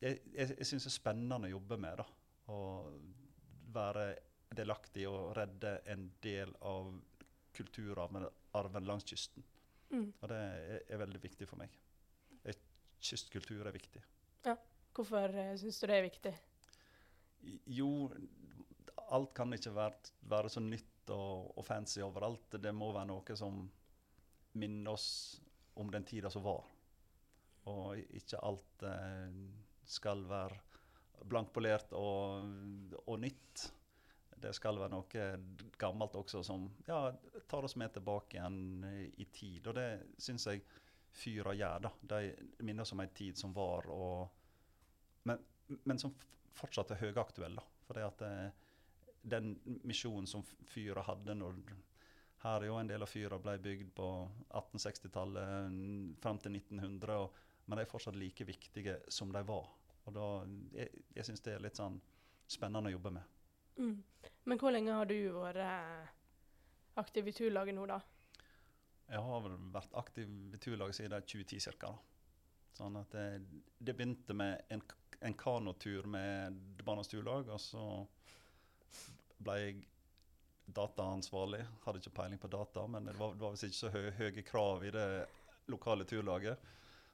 Jeg, 0.02 0.18
jeg, 0.34 0.54
jeg 0.58 0.66
syns 0.66 0.82
det 0.82 0.90
er 0.90 0.98
spennende 0.98 1.46
å 1.46 1.52
jobbe 1.52 1.78
med. 1.78 2.00
da. 2.00 2.06
Å 2.50 2.58
være 3.72 4.06
delaktig 4.52 5.06
og 5.08 5.30
redde 5.38 5.76
en 5.88 6.08
del 6.24 6.50
av 6.66 6.90
kulturarven 7.54 8.26
arven 8.58 8.88
langs 8.88 9.06
kysten. 9.06 9.44
Mm. 9.92 10.08
Og 10.18 10.28
det 10.32 10.38
er, 10.40 10.82
er 10.88 11.00
veldig 11.04 11.20
viktig 11.22 11.46
for 11.48 11.60
meg. 11.60 11.76
Eh, 12.44 12.58
Kystkultur 13.02 13.66
er 13.68 13.76
viktig. 13.76 14.02
Ja. 14.48 14.56
Hvorfor 14.92 15.32
uh, 15.32 15.54
syns 15.60 15.78
du 15.80 15.86
det 15.88 16.00
er 16.00 16.04
viktig? 16.04 16.32
Jo, 17.72 18.10
alt 19.14 19.32
kan 19.36 19.54
ikke 19.54 19.72
være, 19.76 20.12
være 20.34 20.50
så 20.52 20.60
nytt 20.60 21.14
og, 21.14 21.52
og 21.56 21.64
fancy 21.66 22.02
overalt. 22.04 22.58
Det 22.58 22.74
må 22.76 22.90
være 22.92 23.08
noe 23.12 23.38
som 23.38 23.62
minner 24.60 24.92
oss 24.92 25.08
om 25.80 25.88
den 25.90 26.04
tida 26.04 26.30
som 26.30 26.44
var. 26.44 26.66
Og 27.70 28.16
ikke 28.18 28.40
alt 28.42 28.84
eh, 28.88 29.36
skal 29.86 30.24
være 30.26 30.58
blankpolert 31.28 31.92
og, 31.94 32.48
og 33.06 33.20
nytt. 33.22 33.68
Det 34.42 34.50
skal 34.56 34.80
være 34.80 34.90
noe 34.90 35.26
gammelt 35.78 36.16
også 36.18 36.42
som 36.42 36.64
ja, 36.88 37.04
tar 37.46 37.68
oss 37.68 37.76
med 37.78 37.92
tilbake 37.94 38.38
igjen 38.40 38.86
i 39.14 39.28
tid. 39.30 39.68
Og 39.70 39.76
det 39.78 39.88
syns 40.18 40.48
jeg 40.50 40.64
fyra 41.12 41.54
gjør. 41.54 41.86
da. 41.86 41.92
De 42.14 42.64
minner 42.64 42.82
oss 42.82 42.94
om 42.96 43.04
en 43.04 43.14
tid 43.14 43.38
som 43.38 43.54
var, 43.54 43.86
og, 43.92 44.28
men, 45.28 45.38
men 45.84 46.00
som 46.00 46.14
fortsatt 46.56 46.94
er 46.94 47.04
høyaktuell. 47.04 47.54
da. 47.60 47.66
For 47.86 47.98
det 47.98 48.08
at 48.08 48.26
eh, 48.26 48.68
den 49.22 49.54
misjonen 49.86 50.26
som 50.26 50.42
fyra 50.66 51.04
hadde 51.06 51.38
når 51.38 51.62
Her 52.42 52.64
er 52.64 52.66
jo 52.66 52.74
en 52.80 52.88
del 52.90 53.04
av 53.04 53.06
fyra 53.06 53.36
ble 53.38 53.52
bygd 53.62 53.92
på 53.94 54.06
1860-tallet 54.50 56.16
fram 56.18 56.40
til 56.42 56.56
1900, 56.58 57.12
og, 57.14 57.36
men 57.72 57.78
de 57.80 57.86
er 57.86 57.88
fortsatt 57.88 58.16
like 58.20 58.44
viktige 58.44 58.98
som 59.08 59.30
de 59.32 59.40
var. 59.48 59.68
Og 60.04 60.12
da, 60.12 60.24
Jeg, 60.76 60.90
jeg 61.16 61.24
syns 61.24 61.40
det 61.40 61.54
er 61.54 61.62
litt 61.64 61.78
sånn 61.78 61.94
spennende 62.52 62.90
å 62.90 62.92
jobbe 62.92 63.12
med. 63.16 63.38
Mm. 63.78 63.94
Men 64.44 64.58
hvor 64.60 64.74
lenge 64.74 64.92
har 64.92 65.08
du 65.08 65.14
vært 65.32 65.60
eh, 65.64 66.10
aktiv 67.00 67.30
i 67.30 67.32
turlaget 67.32 67.72
nå, 67.78 67.86
da? 67.88 67.96
Jeg 69.06 69.14
Jeg 69.14 69.24
har 69.24 69.40
vel 69.46 69.54
vært 69.72 69.96
aktiv 70.02 70.34
i 70.52 70.60
turlaget 70.60 70.98
siden 70.98 71.24
2010 71.32 71.78
ca. 71.80 71.94
Sånn 72.76 72.98
at 73.00 73.16
det, 73.16 73.24
det 73.78 73.96
begynte 73.96 74.36
med 74.36 74.68
en, 74.68 74.84
en 75.20 75.38
kanotur 75.40 76.10
med 76.12 76.60
Barnas 76.84 77.08
turlag, 77.08 77.48
og 77.48 77.60
så 77.60 77.86
ble 79.40 79.56
jeg 79.62 79.80
dataansvarlig. 80.76 81.64
Hadde 81.86 82.04
ikke 82.04 82.18
peiling 82.20 82.44
på 82.44 82.52
data, 82.52 82.84
men 82.84 83.08
det 83.08 83.16
var, 83.16 83.32
det 83.32 83.46
var 83.46 83.56
visst 83.56 83.70
ikke 83.70 83.80
så 83.80 83.94
hø, 83.96 84.04
høye 84.20 84.46
krav 84.52 84.84
i 84.84 84.92
det 84.92 85.08
lokale 85.72 86.04
turlaget. 86.04 86.68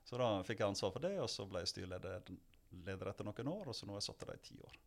Så 0.08 0.16
da 0.16 0.28
fikk 0.46 0.62
jeg 0.62 0.70
ansvar 0.72 0.92
for 0.94 1.04
det, 1.04 1.14
og 1.20 1.28
så 1.28 1.44
ble 1.44 1.60
jeg 1.60 1.68
styreleder 1.74 3.10
etter 3.10 3.26
noen 3.28 3.50
år, 3.52 3.68
og 3.68 3.76
så 3.76 3.84
nå 3.84 3.92
har 3.92 4.00
jeg 4.00 4.06
satt 4.06 4.22
der 4.24 4.38
i 4.38 4.44
ti 4.46 4.54
år. 4.64 4.78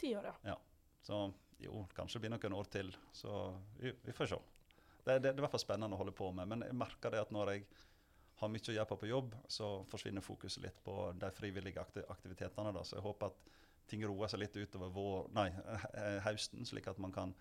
Ti 0.00 0.12
år, 0.16 0.30
ja. 0.48 0.54
Så 1.04 1.18
jo, 1.60 1.82
kanskje 1.92 2.16
det 2.16 2.24
blir 2.24 2.32
noen 2.32 2.56
år 2.56 2.70
til. 2.72 2.92
Så 3.12 3.34
vi, 3.76 3.92
vi 4.06 4.14
får 4.16 4.30
se. 4.32 4.38
Det, 5.04 5.18
det, 5.18 5.18
det 5.26 5.34
er 5.34 5.42
i 5.42 5.44
hvert 5.44 5.52
fall 5.52 5.62
spennende 5.66 5.96
å 5.96 6.00
holde 6.00 6.16
på 6.16 6.30
med. 6.32 6.48
Men 6.48 6.64
jeg 6.64 6.78
merker 6.80 7.12
det 7.12 7.20
at 7.26 7.34
når 7.36 7.52
jeg 7.52 7.66
har 8.40 8.50
mye 8.50 8.72
å 8.72 8.76
gjøre 8.78 8.90
på 8.90 9.00
på 9.02 9.10
jobb, 9.10 9.36
så 9.52 9.68
forsvinner 9.90 10.24
fokuset 10.24 10.64
litt 10.64 10.80
på 10.86 10.96
de 11.20 11.30
frivillige 11.36 11.84
akti- 11.84 12.06
aktivitetene. 12.16 12.72
Da. 12.74 12.88
Så 12.88 12.96
jeg 12.96 13.04
håper 13.04 13.34
at 13.34 13.52
ting 13.92 14.04
roer 14.08 14.32
seg 14.32 14.40
litt 14.46 14.56
utover 14.56 14.92
vår, 14.96 15.28
nei, 15.36 15.50
eh, 15.92 16.20
høsten, 16.30 16.64
slik 16.64 16.88
at 16.88 17.00
man 17.04 17.12
kan 17.12 17.36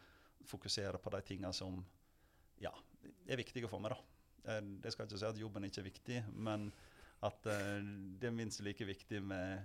fokusere 0.50 1.00
på 1.00 1.14
de 1.16 1.24
tingene 1.24 1.56
som 1.56 1.80
ja, 2.60 2.74
er 3.32 3.40
viktige 3.40 3.72
for 3.72 3.80
meg. 3.80 3.96
da. 3.96 4.58
skal 4.58 4.76
Jeg 4.84 4.92
skal 4.92 5.08
ikke 5.08 5.22
si 5.22 5.30
at 5.32 5.40
jobben 5.40 5.64
ikke 5.70 5.80
er 5.86 5.88
viktig, 5.88 6.20
men 6.36 6.68
at 7.24 7.48
uh, 7.48 7.80
det 8.20 8.30
er 8.30 8.36
minst 8.36 8.64
like 8.66 8.86
viktig 8.86 9.22
med 9.24 9.64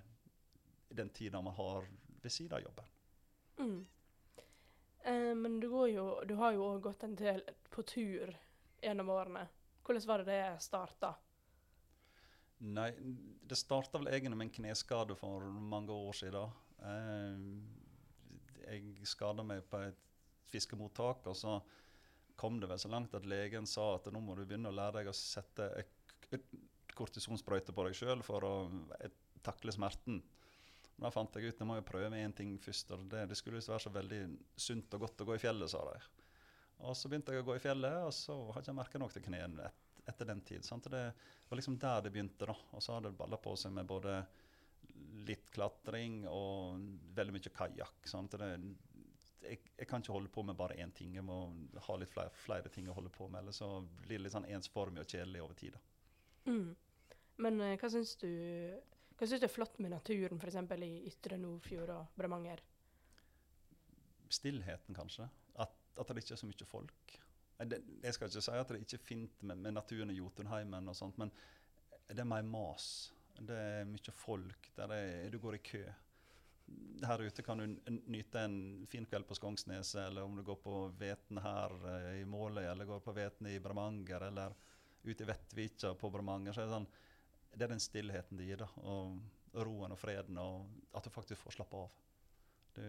den 0.88 1.10
tida 1.10 1.40
man 1.42 1.54
har 1.56 1.86
ved 2.22 2.32
siden 2.32 2.56
av 2.56 2.64
jobben. 2.64 2.92
Mm. 3.58 3.86
Uh, 5.06 5.34
men 5.34 5.60
du, 5.60 5.68
går 5.70 5.88
jo, 5.88 6.06
du 6.28 6.34
har 6.40 6.54
jo 6.56 6.66
òg 6.72 6.82
gått 6.88 7.06
en 7.06 7.16
del 7.18 7.42
på 7.70 7.82
tur 7.82 8.34
gjennom 8.82 9.10
årene. 9.14 9.46
Hvordan 9.82 10.06
var 10.06 10.22
det 10.22 10.30
det 10.32 10.62
starta? 10.62 11.14
Nei, 12.58 12.90
det 13.46 13.56
starta 13.58 14.00
vel 14.00 14.10
egentlig 14.10 14.38
med 14.38 14.48
en 14.48 14.56
kneskade 14.56 15.14
for 15.18 15.46
mange 15.74 15.94
år 15.94 16.16
siden. 16.18 16.56
Uh, 16.82 17.36
jeg 18.68 19.08
skada 19.08 19.44
meg 19.46 19.64
på 19.70 19.80
et 19.86 20.04
fiskemottak, 20.48 21.26
og 21.28 21.36
så 21.36 21.58
kom 22.38 22.60
det 22.60 22.68
vel 22.70 22.80
så 22.80 22.90
langt 22.92 23.14
at 23.18 23.26
legen 23.26 23.66
sa 23.66 23.94
at 23.96 24.06
nå 24.12 24.20
må 24.22 24.36
du 24.38 24.44
begynne 24.44 24.70
å 24.70 24.76
lære 24.76 25.00
deg 25.00 25.10
å 25.10 25.16
sette 25.16 25.66
et- 25.80 25.94
et 26.30 26.44
kortisonsprøyte 26.98 27.74
på 27.74 27.86
deg 27.86 27.96
sjøl 27.96 28.24
for 28.26 28.46
å 28.46 28.54
eh, 28.98 29.14
takle 29.46 29.74
smerten. 29.74 30.20
Da 30.98 31.10
fant 31.14 31.36
jeg 31.38 31.52
ut 31.52 31.60
jeg 31.62 31.68
må 31.68 31.76
jo 31.78 31.86
prøve 31.86 32.18
én 32.18 32.34
ting 32.34 32.56
først. 32.58 32.90
og 32.94 33.06
det, 33.12 33.28
det 33.30 33.38
skulle 33.38 33.60
visst 33.60 33.70
være 33.70 33.86
så 33.86 33.94
veldig 33.94 34.22
sunt 34.58 34.96
og 34.98 35.06
godt 35.06 35.22
å 35.22 35.28
gå 35.28 35.36
i 35.36 35.42
fjellet, 35.42 35.70
sa 35.70 35.84
de. 35.86 36.00
Og 36.86 36.96
så 36.98 37.10
begynte 37.10 37.34
jeg 37.34 37.42
å 37.42 37.46
gå 37.46 37.56
i 37.58 37.62
fjellet, 37.62 38.00
og 38.06 38.12
så 38.14 38.36
ikke 38.52 38.70
jeg 38.70 38.78
merka 38.78 39.00
noe 39.02 39.14
til 39.14 39.24
knærne 39.24 39.66
et, 39.66 39.86
etter 40.10 40.28
den 40.30 40.42
tid. 40.46 40.66
Sant? 40.66 40.86
Det 40.90 41.04
var 41.48 41.58
liksom 41.58 41.78
der 41.78 42.04
det 42.04 42.12
begynte. 42.14 42.46
da. 42.50 42.54
Og 42.74 42.82
så 42.82 42.96
har 42.96 43.06
det 43.06 43.16
balla 43.18 43.38
på 43.42 43.54
seg 43.58 43.74
med 43.74 43.88
både 43.90 44.20
litt 45.28 45.50
klatring 45.54 46.22
og 46.30 46.78
veldig 47.14 47.34
mye 47.34 47.54
kajakk. 47.54 48.08
Jeg, 49.38 49.60
jeg 49.78 49.88
kan 49.88 50.02
ikke 50.02 50.14
holde 50.14 50.32
på 50.34 50.42
med 50.46 50.58
bare 50.58 50.78
én 50.82 50.94
ting. 50.94 51.14
Jeg 51.14 51.26
må 51.26 51.40
ha 51.86 51.98
litt 51.98 52.10
flere, 52.10 52.34
flere 52.46 52.70
ting 52.74 52.88
å 52.90 52.96
holde 52.96 53.12
på 53.14 53.28
med. 53.28 53.42
Ellers 53.42 53.62
så 53.62 53.70
blir 54.02 54.18
det 54.18 54.26
litt 54.26 54.34
sånn 54.34 54.48
ensformig 54.50 55.04
og 55.04 55.14
kjedelig 55.14 55.44
over 55.44 55.58
tid. 55.58 55.78
da. 55.78 56.52
Mm. 56.52 56.68
Men 57.42 57.60
eh, 57.64 57.76
hva 57.78 57.90
syns 57.92 58.16
du 58.20 58.30
hva 59.18 59.26
syns 59.26 59.42
du 59.42 59.48
er 59.48 59.50
flott 59.50 59.80
med 59.82 59.90
naturen, 59.90 60.38
f.eks. 60.38 60.58
i 60.86 60.90
Ytre 61.10 61.38
Nordfjord 61.42 61.90
og 61.90 62.18
Bremanger? 62.18 62.60
Stillheten, 64.30 64.94
kanskje. 64.94 65.26
At, 65.58 65.74
at 65.98 66.12
det 66.12 66.22
ikke 66.22 66.36
er 66.36 66.42
så 66.44 66.46
mye 66.46 66.68
folk. 66.70 67.14
Jeg 67.58 68.14
skal 68.14 68.30
ikke 68.30 68.42
si 68.46 68.54
at 68.54 68.68
det 68.70 68.84
ikke 68.84 69.00
er 69.00 69.02
fint 69.02 69.40
med, 69.42 69.58
med 69.58 69.74
naturen 69.74 70.12
i 70.14 70.18
Jotunheimen, 70.20 70.86
og 70.86 70.94
sånt, 70.94 71.18
men 71.18 71.32
det 72.06 72.22
er 72.22 72.28
mer 72.30 72.46
mas. 72.46 73.08
Det 73.34 73.56
er 73.58 73.90
mye 73.90 74.14
folk. 74.14 74.70
Der 74.76 74.94
er, 74.94 75.26
du 75.34 75.40
går 75.42 75.58
i 75.58 75.62
kø. 75.66 75.82
Her 77.02 77.24
ute 77.26 77.42
kan 77.42 77.58
du 77.58 77.74
nyte 78.12 78.44
en 78.44 78.86
fin 78.86 79.06
kveld 79.08 79.26
på 79.26 79.34
Skongsneset, 79.34 80.04
eller 80.04 80.22
om 80.22 80.38
du 80.38 80.44
går 80.46 80.62
på 80.62 80.78
Veten 81.00 81.42
her 81.42 81.74
eh, 81.90 82.08
i 82.20 82.24
Måløy, 82.28 82.68
eller 82.68 82.86
går 82.86 83.02
på 83.02 83.18
Veten 83.18 83.50
i 83.50 83.58
Bremanger, 83.58 84.28
eller 84.30 84.54
ute 85.02 85.26
i 85.26 85.26
Vettvika 85.26 85.96
på 85.98 86.14
Bremanger. 86.14 86.54
så 86.54 86.62
er 86.62 86.70
det 86.70 86.76
sånn, 86.76 86.90
det 87.58 87.66
er 87.66 87.74
den 87.74 87.82
stillheten 87.82 88.38
det 88.38 88.46
gir, 88.48 88.62
da. 88.62 88.68
Og 88.86 89.64
roen 89.66 89.94
og 89.94 89.98
freden, 89.98 90.38
og 90.38 90.68
at 90.96 91.06
du 91.06 91.12
faktisk 91.12 91.42
får 91.42 91.58
slappe 91.58 91.82
av. 91.82 91.96
Du, 92.76 92.84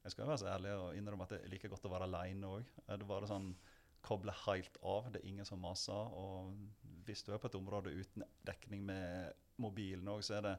jeg 0.00 0.14
skal 0.14 0.28
være 0.30 0.40
så 0.40 0.48
ærlig 0.54 0.72
og 0.78 0.96
innrømme 0.96 1.26
at 1.26 1.34
det 1.34 1.42
er 1.42 1.52
like 1.52 1.68
godt 1.68 1.84
å 1.84 1.92
være 1.92 2.08
aleine 2.08 2.54
òg. 2.56 2.74
Bare 3.04 3.28
sånn 3.28 3.52
koble 4.04 4.32
helt 4.46 4.78
av. 4.86 5.10
Det 5.12 5.20
er 5.20 5.28
ingen 5.28 5.48
som 5.48 5.60
maser. 5.60 6.14
Og 6.16 6.54
hvis 7.06 7.24
du 7.26 7.34
er 7.34 7.40
på 7.42 7.50
et 7.50 7.58
område 7.58 7.92
uten 7.92 8.24
dekning 8.48 8.86
med 8.88 9.34
mobilen 9.60 10.08
òg, 10.08 10.24
så 10.24 10.38
er 10.38 10.46
det 10.48 10.58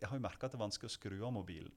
Jeg 0.00 0.08
har 0.10 0.18
jo 0.18 0.24
merka 0.24 0.46
at 0.46 0.52
det 0.52 0.58
er 0.58 0.64
vanskelig 0.64 0.90
å 0.90 0.94
skru 0.94 1.18
av 1.24 1.32
mobilen. 1.32 1.72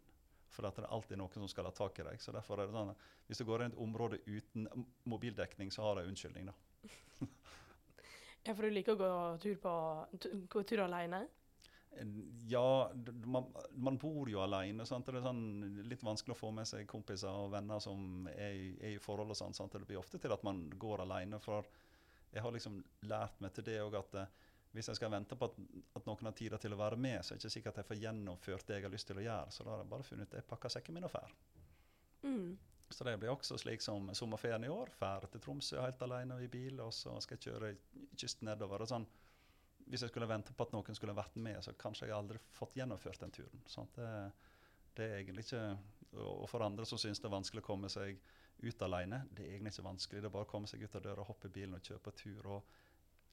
For 0.52 0.64
det 0.64 0.82
er 0.82 0.90
alltid 0.90 1.20
noen 1.20 1.34
som 1.34 1.52
skal 1.52 1.68
ha 1.68 1.74
tak 1.76 2.00
i 2.00 2.06
deg. 2.08 2.22
Så 2.24 2.32
derfor 2.36 2.60
er 2.60 2.68
det 2.68 2.76
sånn 2.76 2.96
hvis 3.28 3.40
du 3.40 3.46
går 3.48 3.64
inn 3.64 3.74
i 3.74 3.76
et 3.76 3.84
område 3.84 4.20
uten 4.26 4.68
mobildekning, 5.04 5.72
så 5.72 5.84
har 5.84 5.96
du 5.98 6.02
en 6.02 6.12
unnskyldning, 6.14 6.50
da. 6.50 7.28
Ja, 8.48 8.54
for 8.56 8.64
du 8.64 8.72
liker 8.72 8.96
å 8.96 9.00
gå 9.02 9.12
tur, 9.44 9.58
på, 9.60 9.74
gå 10.48 10.64
tur 10.64 10.86
alene? 10.86 11.26
Ja, 12.48 12.92
man, 13.26 13.46
man 13.76 13.98
bor 13.98 14.30
jo 14.30 14.40
alene. 14.40 14.86
Sant? 14.86 15.10
Det 15.10 15.20
er 15.20 15.26
sånn 15.26 15.82
litt 15.90 16.04
vanskelig 16.06 16.36
å 16.36 16.40
få 16.40 16.52
med 16.56 16.70
seg 16.70 16.88
kompiser 16.88 17.34
og 17.34 17.52
venner 17.56 17.82
som 17.84 18.28
er 18.32 18.54
i, 18.56 18.70
er 18.80 18.96
i 18.96 19.02
forhold. 19.04 19.34
og 19.34 19.40
sånt, 19.40 19.58
sant? 19.58 19.74
Det 19.74 19.90
blir 19.90 20.00
ofte 20.00 20.22
til 20.22 20.32
at 20.32 20.46
man 20.48 20.68
går 20.80 21.04
alene. 21.04 21.42
For 21.44 21.68
jeg 22.32 22.46
har 22.46 22.56
liksom 22.56 22.80
lært 23.10 23.42
meg 23.44 23.56
til 23.56 23.68
det 23.68 23.82
òg 23.84 23.98
at 24.00 24.16
eh, 24.22 24.32
hvis 24.78 24.92
jeg 24.92 25.00
skal 25.00 25.12
vente 25.12 25.36
på 25.36 25.50
at, 25.50 25.60
at 25.98 26.08
noen 26.08 26.30
har 26.30 26.38
tid 26.38 26.56
til 26.62 26.76
å 26.76 26.80
være 26.80 27.00
med, 27.02 27.20
så 27.26 27.34
er 27.34 27.40
det 27.40 27.48
ikke 27.48 27.56
sikkert 27.56 27.74
at 27.74 27.82
jeg 27.82 27.90
får 27.92 28.02
gjennomført 28.06 28.68
det 28.68 28.78
jeg 28.78 28.88
har 28.88 28.94
lyst 28.94 29.10
til 29.10 29.20
å 29.20 29.28
gjøre. 29.28 29.54
Så 29.56 29.66
da 29.66 29.74
har 29.74 29.84
jeg 29.84 29.92
bare 29.96 30.08
funnet 30.08 30.32
ut 30.32 30.40
jeg 30.40 30.50
pakker 30.52 30.74
sekken 30.78 30.98
min 30.98 31.08
og 31.08 31.16
drar. 31.16 31.38
Mm. 32.24 32.52
Så 32.90 33.04
det 33.04 33.18
blir 33.20 33.34
også 33.34 33.58
slik 33.60 33.84
som 33.84 34.10
sommerferien 34.16 34.64
i 34.64 34.72
år. 34.72 34.94
Drar 35.00 35.28
til 35.32 35.44
Tromsø 35.44 35.82
helt 35.82 36.02
alene 36.06 36.40
i 36.44 36.52
bil, 36.52 36.80
og 36.82 36.94
så 36.96 37.18
skal 37.24 37.38
jeg 37.38 37.52
kjøre 37.52 37.74
kysten 38.16 38.48
nedover. 38.48 38.86
og 38.86 38.92
sånn 38.94 39.08
hvis 39.88 40.04
jeg 40.04 40.12
skulle 40.12 40.28
vente 40.28 40.52
på 40.52 40.66
at 40.68 40.74
noen 40.76 40.98
skulle 40.98 41.16
vært 41.16 41.38
med, 41.40 41.62
så 41.64 41.74
kanskje 41.80 42.10
jeg 42.10 42.18
aldri 42.18 42.40
fått 42.52 42.76
gjennomført 42.76 43.22
den 43.24 43.32
turen. 43.32 43.62
Sant? 43.72 43.96
Det, 43.96 44.10
det 44.98 45.06
er 45.06 45.22
egentlig 45.22 45.46
ikke, 45.48 45.62
Og 46.24 46.48
for 46.50 46.66
andre 46.66 46.86
som 46.86 47.00
syns 47.00 47.22
det 47.24 47.30
er 47.30 47.36
vanskelig 47.38 47.64
å 47.64 47.68
komme 47.68 47.90
seg 47.92 48.20
ut 48.64 48.84
alene, 48.84 49.22
det 49.32 49.46
er 49.46 49.54
egentlig 49.54 49.76
ikke 49.76 49.88
vanskelig. 49.88 50.22
Det 50.24 50.30
er 50.30 50.34
bare 50.34 50.48
å 50.48 50.52
komme 50.52 50.68
seg 50.68 50.84
ut 50.84 50.96
av 50.98 51.06
døra, 51.06 51.26
hoppe 51.28 51.48
i 51.48 51.56
bilen 51.60 51.78
og 51.78 51.88
kjøre 51.88 52.04
på 52.04 52.16
tur. 52.24 52.48
og 52.58 52.76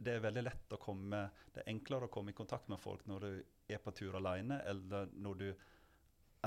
det 0.04 0.16
er 0.16 0.25
veldig 0.25 0.42
lett 0.42 0.73
å 0.75 0.80
komme, 0.82 1.20
det 1.54 1.62
er 1.62 1.70
enklere 1.70 2.08
å 2.08 2.12
komme 2.12 2.32
i 2.32 2.37
kontakt 2.37 2.68
med 2.68 2.80
folk 2.82 3.06
når 3.06 3.20
du 3.25 3.44
er 3.70 3.78
på 3.78 3.92
tur 3.94 4.16
alene, 4.18 4.58
eller 4.66 5.06
når 5.14 5.38
du 5.38 5.46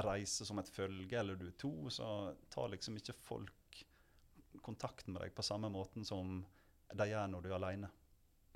reiser 0.05 0.45
som 0.45 0.59
et 0.61 0.69
følge, 0.69 1.17
eller 1.19 1.35
du 1.39 1.47
er 1.47 1.55
to, 1.59 1.71
så 1.93 2.07
tar 2.53 2.69
liksom 2.73 2.97
ikke 2.99 3.15
folk 3.17 3.83
kontakt 4.65 5.07
med 5.07 5.21
deg 5.21 5.33
på 5.37 5.45
samme 5.45 5.69
måten 5.71 6.05
som 6.05 6.41
de 6.93 7.07
gjør 7.09 7.27
når 7.31 7.43
du 7.45 7.49
er 7.51 7.57
alene. 7.59 7.89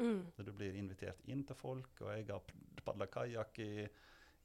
Mm. 0.02 0.22
Så 0.36 0.44
Du 0.44 0.52
blir 0.56 0.76
invitert 0.80 1.20
inn 1.30 1.44
til 1.46 1.56
folk, 1.56 1.92
og 2.02 2.14
jeg 2.16 2.28
har 2.30 2.42
padla 2.86 3.08
kajakk 3.12 3.60
i, 3.62 3.88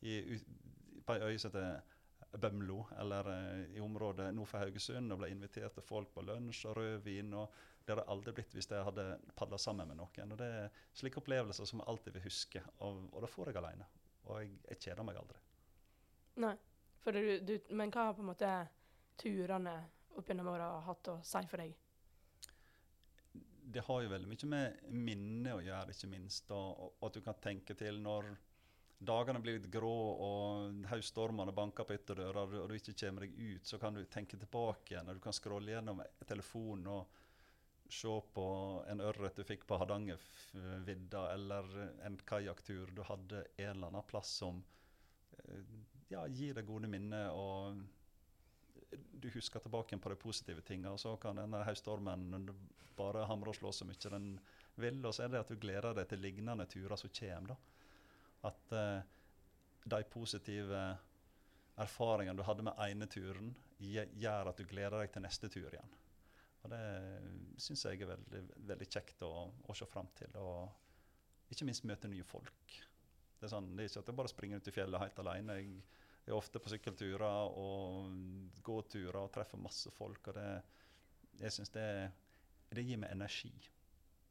i, 0.05 0.17
ut- 0.37 1.05
på 1.07 1.15
ei 1.17 1.31
øy 1.33 1.39
som 1.39 1.53
heter 1.55 1.93
Bømlo, 2.37 2.83
eller 3.01 3.29
eh, 3.33 3.77
i 3.77 3.81
området 3.81 4.27
nord 4.35 4.49
for 4.51 4.59
Haugesund, 4.61 5.13
og 5.15 5.21
ble 5.23 5.31
invitert 5.33 5.73
til 5.79 5.85
folk 5.87 6.11
på 6.13 6.25
lunsj 6.27 6.67
og 6.69 6.77
rødvin. 6.77 7.33
og 7.39 7.53
Det 7.87 7.95
hadde 7.95 8.09
aldri 8.13 8.35
blitt 8.37 8.53
hvis 8.57 8.69
jeg 8.71 8.85
hadde 8.85 9.05
padla 9.39 9.57
sammen 9.63 9.89
med 9.89 9.97
noen. 10.01 10.33
og 10.35 10.39
Det 10.43 10.49
er 10.65 10.81
slike 10.99 11.23
opplevelser 11.23 11.65
som 11.71 11.81
jeg 11.81 11.89
alltid 11.89 12.17
vil 12.19 12.27
huske, 12.27 12.63
og, 12.85 13.07
og 13.15 13.23
det 13.25 13.31
får 13.33 13.53
jeg 13.53 13.61
alene. 13.63 13.87
Og 14.27 14.41
jeg, 14.43 14.51
jeg 14.69 14.81
kjeder 14.89 15.07
meg 15.07 15.21
aldri. 15.23 15.39
Nei. 16.45 16.57
Du, 17.07 17.39
du, 17.47 17.53
men 17.71 17.93
hva 17.95 18.09
har 18.09 18.17
på 18.17 18.25
en 18.25 18.31
måte 18.33 18.53
turene 19.21 19.77
opp 20.17 20.29
gjennom 20.29 20.49
åra 20.51 20.73
hatt 20.89 21.13
å 21.13 21.21
si 21.25 21.43
for 21.47 21.63
deg? 21.63 21.77
det 23.77 23.83
har 23.85 24.03
jo 24.03 24.11
veldig 24.11 24.29
mye 24.31 24.49
med 24.49 24.91
minnet 24.95 25.55
å 25.57 25.63
gjøre, 25.65 25.93
ikke 25.93 26.11
minst. 26.11 26.51
Og, 26.55 26.93
og 26.97 27.09
at 27.09 27.19
du 27.19 27.25
kan 27.25 27.39
tenke 27.43 27.75
til 27.79 27.99
når 28.03 28.31
dagene 28.97 29.43
blir 29.43 29.59
litt 29.59 29.69
grå 29.73 29.97
og 30.25 30.87
høststormene 30.89 31.53
banker 31.57 31.85
på 31.85 31.97
ytterdøra 31.99 32.47
og 32.47 32.71
du 32.71 32.77
ikke 32.79 32.97
kommer 33.03 33.27
deg 33.27 33.35
ut, 33.37 33.67
så 33.69 33.81
kan 33.83 33.97
du 33.97 34.05
tenke 34.09 34.39
tilbake 34.41 34.95
igjen. 34.95 35.11
og 35.11 35.19
Du 35.19 35.25
kan 35.25 35.37
scrolle 35.37 35.75
gjennom 35.75 36.01
telefonen 36.29 36.89
og 36.95 37.19
se 37.93 38.15
på 38.35 38.47
en 38.91 39.03
ørret 39.05 39.37
du 39.37 39.45
fikk 39.47 39.67
på 39.69 39.77
Hardangervidda, 39.79 41.27
eller 41.35 41.69
en 42.07 42.17
kajakktur 42.27 42.91
du 42.97 43.05
hadde 43.07 43.45
en 43.59 43.69
eller 43.75 43.93
annen 43.93 44.09
plass 44.09 44.33
som 44.41 44.63
eh, 45.45 45.61
ja, 46.13 46.27
gir 46.29 46.57
deg 46.57 46.67
gode 46.69 46.91
minner. 46.91 47.31
og 47.35 47.85
du 48.97 49.31
husker 49.35 49.61
tilbake 49.61 49.99
på 49.99 50.11
de 50.13 50.17
positive 50.21 50.63
tingene, 50.63 50.93
og 50.95 51.01
så 51.01 51.17
kan 51.21 51.39
denne 51.41 51.65
høststormen 51.67 52.47
bare 52.97 53.27
hamre 53.29 53.53
og 53.53 53.59
slå 53.59 53.73
så 53.75 53.87
mye 53.89 54.13
den 54.13 54.29
vil. 54.81 55.01
Og 55.05 55.15
så 55.15 55.25
er 55.25 55.33
det 55.33 55.43
at 55.43 55.53
du 55.53 55.59
gleder 55.61 55.97
deg 55.97 56.09
til 56.11 56.23
lignende 56.23 56.67
turer 56.71 56.97
som 57.01 57.13
kommer. 57.19 57.55
da. 57.55 57.57
At 58.51 58.73
eh, 58.73 59.03
de 59.85 60.03
positive 60.11 60.83
erfaringene 61.77 62.39
du 62.39 62.47
hadde 62.47 62.65
med 62.67 62.83
ene 62.87 63.07
turen, 63.07 63.55
gjør 63.79 64.51
at 64.51 64.59
du 64.59 64.65
gleder 64.65 65.03
deg 65.03 65.13
til 65.13 65.25
neste 65.27 65.51
tur 65.53 65.69
igjen. 65.69 65.97
Og 66.65 66.73
det 66.73 66.83
syns 67.63 67.85
jeg 67.85 68.01
er 68.01 68.15
veldig, 68.15 68.43
veldig 68.71 68.89
kjekt 68.91 69.23
å, 69.23 69.33
å 69.69 69.77
se 69.77 69.87
fram 69.87 70.09
til. 70.17 70.33
Og 70.41 71.53
ikke 71.53 71.69
minst 71.69 71.85
møte 71.87 72.09
nye 72.11 72.25
folk. 72.27 72.79
Det 73.37 73.47
er, 73.47 73.53
sånn, 73.53 73.71
det 73.77 73.85
er 73.85 73.91
ikke 73.91 74.03
at 74.03 74.11
jeg 74.11 74.19
bare 74.23 74.33
springer 74.33 74.61
ut 74.61 74.69
i 74.69 74.75
fjellet 74.75 75.03
helt 75.03 75.19
alene. 75.23 75.57
Jeg 75.61 75.81
jeg 76.27 76.35
er 76.35 76.41
ofte 76.41 76.59
på 76.59 76.71
sykkelturer 76.73 77.53
og 77.55 78.57
gåturer 78.67 79.21
og 79.21 79.31
treffer 79.35 79.61
masse 79.63 79.93
folk. 79.95 80.27
og 80.27 80.35
det, 80.35 80.63
Jeg 81.39 81.53
syns 81.55 81.71
det, 81.71 82.11
det 82.75 82.83
gir 82.83 82.99
meg 82.99 83.13
energi. 83.15 83.53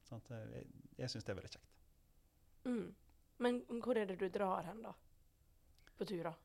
Sånn 0.04 0.20
Jeg, 0.30 0.66
jeg 0.98 1.10
syns 1.14 1.24
det 1.24 1.32
er 1.32 1.38
veldig 1.40 1.52
kjekt. 1.54 1.78
Mm. 2.66 2.90
Men 3.40 3.62
hvor 3.80 3.96
er 3.96 4.10
det 4.10 4.20
du 4.20 4.28
drar 4.28 4.68
hen, 4.68 4.82
da? 4.84 4.92
På 5.96 6.04
turer? 6.04 6.36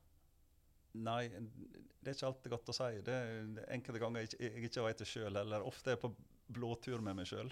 Nei, 1.03 1.27
det 1.29 2.13
er 2.13 2.15
ikke 2.15 2.31
alltid 2.31 2.55
godt 2.55 2.71
å 2.71 2.77
si. 2.79 3.03
Det 3.07 3.17
er 3.19 3.75
enkelte 3.75 4.03
ganger 4.05 4.23
jeg 4.23 4.31
ikke, 4.31 4.45
jeg 4.47 4.71
ikke 4.71 4.87
vet 4.87 5.03
det 5.03 5.11
sjøl 5.11 5.41
heller. 5.41 5.67
Ofte 5.67 5.91
er 5.91 5.99
jeg 5.99 6.05
på 6.05 6.15
blåtur 6.47 7.03
med 7.03 7.19
meg 7.19 7.27
sjøl. 7.31 7.51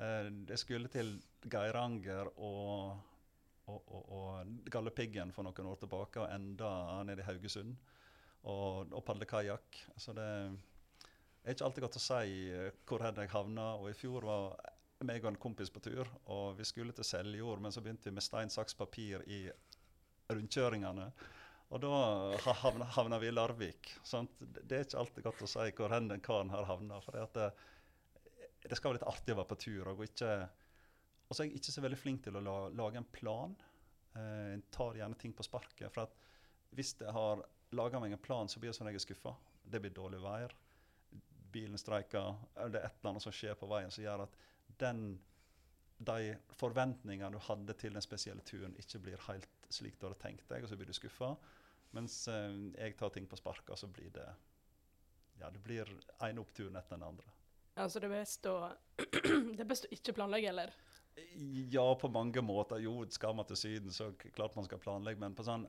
Jeg 0.00 0.60
skulle 0.60 0.92
til 0.92 1.16
Geiranger 1.48 2.28
og, 2.36 3.00
og, 3.70 4.10
og, 4.16 4.50
Galdhøpiggen 4.72 5.32
for 5.36 5.46
noen 5.46 5.70
år 5.70 5.80
tilbake, 5.82 6.22
og 6.22 6.34
enda 6.34 6.72
nede 7.08 7.24
i 7.24 7.28
Haugesund. 7.28 7.76
Og, 8.50 8.92
og 8.96 9.02
padle 9.04 9.28
kajakk. 9.28 9.78
Så 10.00 10.14
det 10.16 10.26
er 10.26 11.52
ikke 11.52 11.66
alltid 11.66 11.84
godt 11.84 11.98
å 11.98 12.04
si 12.04 12.36
eh, 12.52 12.70
hvor 12.88 13.04
jeg 13.04 13.32
havna. 13.34 13.66
Og 13.80 13.90
i 13.90 13.96
fjor 13.96 14.24
var 14.28 14.54
meg 15.04 15.24
og 15.24 15.32
en 15.32 15.40
kompis 15.40 15.72
på 15.72 15.82
tur, 15.84 16.08
og 16.32 16.56
vi 16.58 16.66
skulle 16.68 16.92
til 16.96 17.06
Seljord, 17.08 17.60
men 17.64 17.72
så 17.72 17.80
begynte 17.80 18.10
vi 18.10 18.16
med 18.16 18.24
stein, 18.24 18.52
saks, 18.52 18.76
papir 18.76 19.24
i 19.28 19.46
rundkjøringene. 20.30 21.06
Og 21.70 21.82
da 21.84 21.90
havna, 22.64 22.88
havna 22.96 23.18
vi 23.22 23.28
i 23.30 23.34
Larvik. 23.34 23.92
Sant? 24.02 24.32
Det 24.40 24.76
er 24.76 24.86
ikke 24.86 25.02
alltid 25.04 25.26
godt 25.26 25.44
å 25.46 25.50
si 25.50 25.68
hvor 25.78 25.94
den 25.94 26.24
karen 26.24 26.50
har 26.50 26.66
havna. 26.66 26.98
For 27.04 27.14
det, 27.14 27.46
det 28.66 28.78
skal 28.78 28.90
være 28.90 28.98
litt 28.98 29.10
artig 29.12 29.36
å 29.36 29.38
være 29.38 29.50
på 29.52 29.60
tur. 29.64 29.92
Og 29.92 30.02
ikke 30.08 30.32
og 31.30 31.36
så 31.36 31.42
er 31.44 31.48
jeg 31.48 31.60
ikke 31.60 31.72
så 31.76 31.82
veldig 31.84 31.98
flink 32.00 32.24
til 32.26 32.36
å 32.36 32.42
la, 32.42 32.56
lage 32.74 32.98
en 32.98 33.06
plan. 33.14 33.52
Eh, 34.18 34.56
Jeg 34.56 34.64
tar 34.74 34.98
gjerne 34.98 35.18
ting 35.20 35.32
på 35.38 35.46
sparket. 35.46 35.86
For 35.94 36.02
at 36.08 36.16
hvis 36.74 36.96
jeg 37.00 37.14
har 37.14 37.44
laga 37.78 38.00
meg 38.02 38.12
en 38.16 38.22
plan, 38.22 38.50
så 38.50 38.58
blir 38.58 38.72
jeg 38.72 38.80
som 38.80 38.88
regel 38.90 39.02
skuffa. 39.04 39.36
Det 39.62 39.78
blir 39.84 39.94
dårlig 39.94 40.18
vær. 40.24 40.54
Bilen 41.54 41.78
streiker. 41.78 42.34
Eller 42.56 42.74
det 42.74 42.80
er 42.82 42.88
et 42.90 42.98
eller 43.00 43.12
annet 43.14 43.22
som 43.28 43.34
skjer 43.34 43.54
på 43.58 43.68
veien 43.70 43.90
som 43.94 44.02
gjør 44.04 44.24
at 44.26 44.34
den, 44.82 45.04
de 46.02 46.34
forventningene 46.58 47.30
du 47.34 47.40
hadde 47.46 47.74
til 47.78 47.94
den 47.94 48.02
spesielle 48.04 48.42
turen, 48.46 48.74
ikke 48.82 48.98
blir 49.06 49.22
helt 49.28 49.48
slik 49.70 49.98
du 50.00 50.06
hadde 50.08 50.18
tenkt 50.22 50.46
deg, 50.50 50.64
og 50.66 50.70
så 50.70 50.78
blir 50.78 50.90
du 50.90 50.96
skuffa. 50.96 51.32
Mens 51.94 52.24
eh, 52.30 52.54
jeg 52.78 52.96
tar 52.98 53.14
ting 53.14 53.26
på 53.30 53.38
sparket, 53.38 53.78
så 53.78 53.86
blir 53.90 54.10
det 54.14 54.26
Ja, 55.40 55.48
det 55.50 55.62
blir 55.64 55.88
ene 56.26 56.42
oppturen 56.42 56.76
etter 56.76 56.98
den 56.98 57.06
andre. 57.06 57.30
Altså, 57.80 58.00
Det 58.02 58.10
er 58.10 58.18
best 58.18 58.46
å 58.50 58.56
ikke 59.96 60.12
planlegge, 60.18 60.50
eller? 60.50 60.72
Ja, 61.70 61.94
på 61.94 62.08
mange 62.08 62.42
måter. 62.42 62.80
Jo, 62.82 63.04
skal 63.10 63.34
man 63.36 63.46
til 63.48 63.56
Syden, 63.56 63.92
så 63.92 64.12
klart 64.34 64.56
man 64.56 64.66
skal 64.66 64.82
planlegge. 64.82 65.20
Men 65.20 65.36
på 65.36 65.46
sånn 65.46 65.66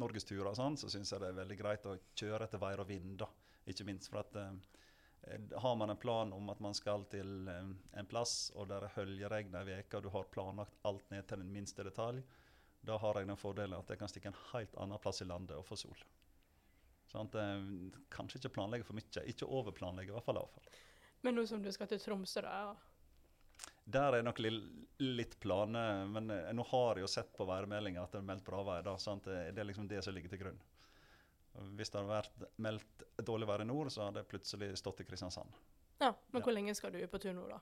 norgesturer 0.00 0.54
sånn, 0.54 0.78
så 0.78 0.90
syns 0.90 1.12
jeg 1.12 1.22
det 1.22 1.32
er 1.32 1.40
veldig 1.40 1.56
greit 1.58 1.88
å 1.88 1.96
kjøre 2.18 2.46
etter 2.46 2.62
vær 2.62 2.82
og 2.82 2.90
vind. 2.90 3.16
da. 3.20 3.28
Ikke 3.70 3.86
minst 3.88 4.10
for 4.10 4.22
at 4.22 4.36
eh, 4.38 4.52
eh, 5.28 5.56
har 5.64 5.74
man 5.76 5.92
en 5.92 6.00
plan 6.00 6.32
om 6.32 6.52
at 6.52 6.62
man 6.62 6.76
skal 6.76 7.04
til 7.12 7.48
eh, 7.50 7.72
en 7.98 8.10
plass, 8.10 8.52
og 8.54 8.70
der 8.70 8.86
er 8.86 8.94
høljeregn 8.96 9.58
ei 9.60 9.80
uke, 9.80 9.98
og 9.98 10.06
du 10.06 10.12
har 10.14 10.30
planlagt 10.32 10.78
alt 10.88 11.10
ned 11.10 11.26
til 11.28 11.42
den 11.42 11.52
minste 11.52 11.86
detalj, 11.86 12.22
da 12.86 12.96
har 12.96 13.18
jeg 13.18 13.28
den 13.28 13.36
fordelen 13.36 13.76
at 13.76 13.90
jeg 13.92 14.00
kan 14.00 14.08
stikke 14.08 14.30
en 14.30 14.42
helt 14.54 14.78
annen 14.80 15.02
plass 15.02 15.20
i 15.20 15.28
landet 15.28 15.58
og 15.58 15.66
få 15.68 15.76
sol. 15.76 16.06
Sånn 17.10 17.26
at, 17.26 17.40
eh, 17.42 17.98
kanskje 18.14 18.38
ikke 18.40 18.54
planlegge 18.60 18.86
for 18.86 18.96
mye. 18.96 19.26
Ikke 19.26 19.48
overplanlegge, 19.48 20.12
i 20.12 20.16
hvert 20.16 20.24
fall. 20.24 20.38
i 20.38 20.46
hvert 20.46 20.54
fall. 20.54 20.80
Men 21.26 21.36
nå 21.36 21.44
som 21.46 21.62
du 21.62 21.68
skal 21.72 21.90
til 21.90 22.00
Tromsø, 22.00 22.40
da 22.46 22.54
ja. 22.54 22.70
Der 23.90 24.16
er 24.18 24.22
nok 24.26 24.38
li- 24.42 24.86
litt 25.00 25.38
planer, 25.40 26.04
men 26.06 26.30
eh, 26.34 26.50
nå 26.54 26.64
har 26.70 26.98
jeg 27.00 27.06
jo 27.06 27.10
sett 27.10 27.30
på 27.36 27.46
værmeldinga 27.48 28.02
at 28.04 28.12
det 28.12 28.20
er 28.20 28.26
meldt 28.28 28.44
bra 28.46 28.62
vær. 28.66 28.82
da, 28.86 28.96
sant? 29.00 29.24
Det 29.24 29.58
er 29.58 29.64
liksom 29.68 29.88
det 29.90 30.02
som 30.04 30.14
ligger 30.14 30.30
til 30.34 30.42
grunn. 30.44 30.60
Hvis 31.76 31.90
det 31.90 31.98
hadde 31.98 32.12
vært 32.12 32.44
meldt 32.62 33.02
dårlig 33.26 33.48
vær 33.50 33.64
i 33.64 33.66
nord, 33.66 33.88
så 33.90 34.04
hadde 34.06 34.20
jeg 34.22 34.28
plutselig 34.30 34.68
stått 34.78 35.00
i 35.02 35.04
Kristiansand. 35.08 35.50
ja. 36.00 36.12
Men 36.32 36.40
Ja. 36.40 36.44
hvor 36.46 36.54
lenge 36.54 36.74
skal 36.78 36.92
du 36.92 37.00
på 37.10 37.18
tur 37.20 37.32
nå, 37.34 37.48
da? 37.50 37.58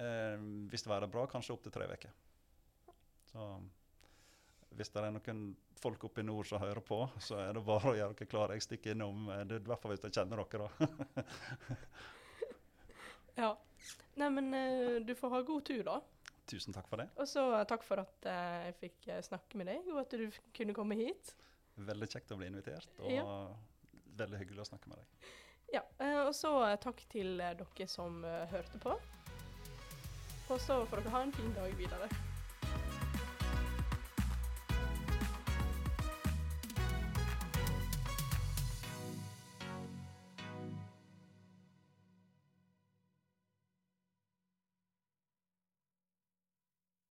Eh, 0.00 0.38
hvis 0.70 0.82
det 0.82 0.90
været 0.90 1.02
er 1.04 1.12
bra, 1.12 1.26
kanskje 1.26 1.52
opptil 1.54 1.72
tre 1.72 1.86
uker. 1.92 2.10
Så 3.32 3.60
hvis 4.76 4.88
det 4.92 5.02
er 5.04 5.10
noen 5.12 5.56
folk 5.80 6.02
oppe 6.04 6.20
i 6.20 6.24
nord 6.24 6.46
som 6.48 6.58
hører 6.60 6.80
på, 6.80 7.02
så 7.20 7.36
er 7.38 7.52
det 7.52 7.64
bare 7.66 7.92
å 7.92 7.96
gjøre 7.96 8.14
dere 8.16 8.26
klare. 8.32 8.56
Jeg 8.56 8.62
stikker 8.62 8.90
innom, 8.96 9.28
eh, 9.30 9.44
det 9.44 9.56
er 9.60 9.60
i 9.60 9.68
hvert 9.68 9.82
fall 9.82 9.92
hvis 9.92 10.02
jeg 10.08 10.12
kjenner 10.16 10.42
dere, 10.42 10.70
da. 10.70 11.24
Ja. 13.36 13.50
Nei, 14.16 14.28
men 14.32 14.52
eh, 14.54 14.98
du 15.04 15.14
får 15.18 15.30
ha 15.34 15.40
god 15.46 15.64
tur, 15.68 15.82
da. 15.86 16.00
Tusen 16.46 16.72
takk 16.76 16.86
for 16.88 17.02
det. 17.02 17.08
Og 17.18 17.28
så 17.28 17.42
eh, 17.58 17.64
takk 17.68 17.82
for 17.86 18.00
at 18.02 18.28
eh, 18.30 18.68
jeg 18.68 18.76
fikk 18.84 19.08
snakke 19.28 19.58
med 19.60 19.70
deg, 19.72 19.88
og 19.92 20.00
at 20.04 20.16
du 20.16 20.26
kunne 20.56 20.76
komme 20.76 20.98
hit. 20.98 21.34
Veldig 21.76 22.08
kjekt 22.08 22.32
å 22.32 22.38
bli 22.40 22.48
invitert, 22.48 22.88
og 23.02 23.10
Ja. 23.12 23.26
veldig 24.16 24.38
hyggelig 24.40 24.64
å 24.64 24.70
snakke 24.70 24.88
med 24.92 25.02
deg. 25.02 25.32
Ja, 25.74 25.82
Og 26.24 26.32
så 26.38 26.52
takk 26.80 27.02
til 27.10 27.36
dere 27.42 27.88
som 27.90 28.22
hørte 28.22 28.78
på. 28.80 28.94
Og 30.48 30.60
så 30.62 30.78
får 30.86 31.02
dere 31.02 31.10
ha 31.16 31.22
en 31.26 31.32
fin 31.34 31.52
dag 31.56 31.74
videre. 31.76 32.08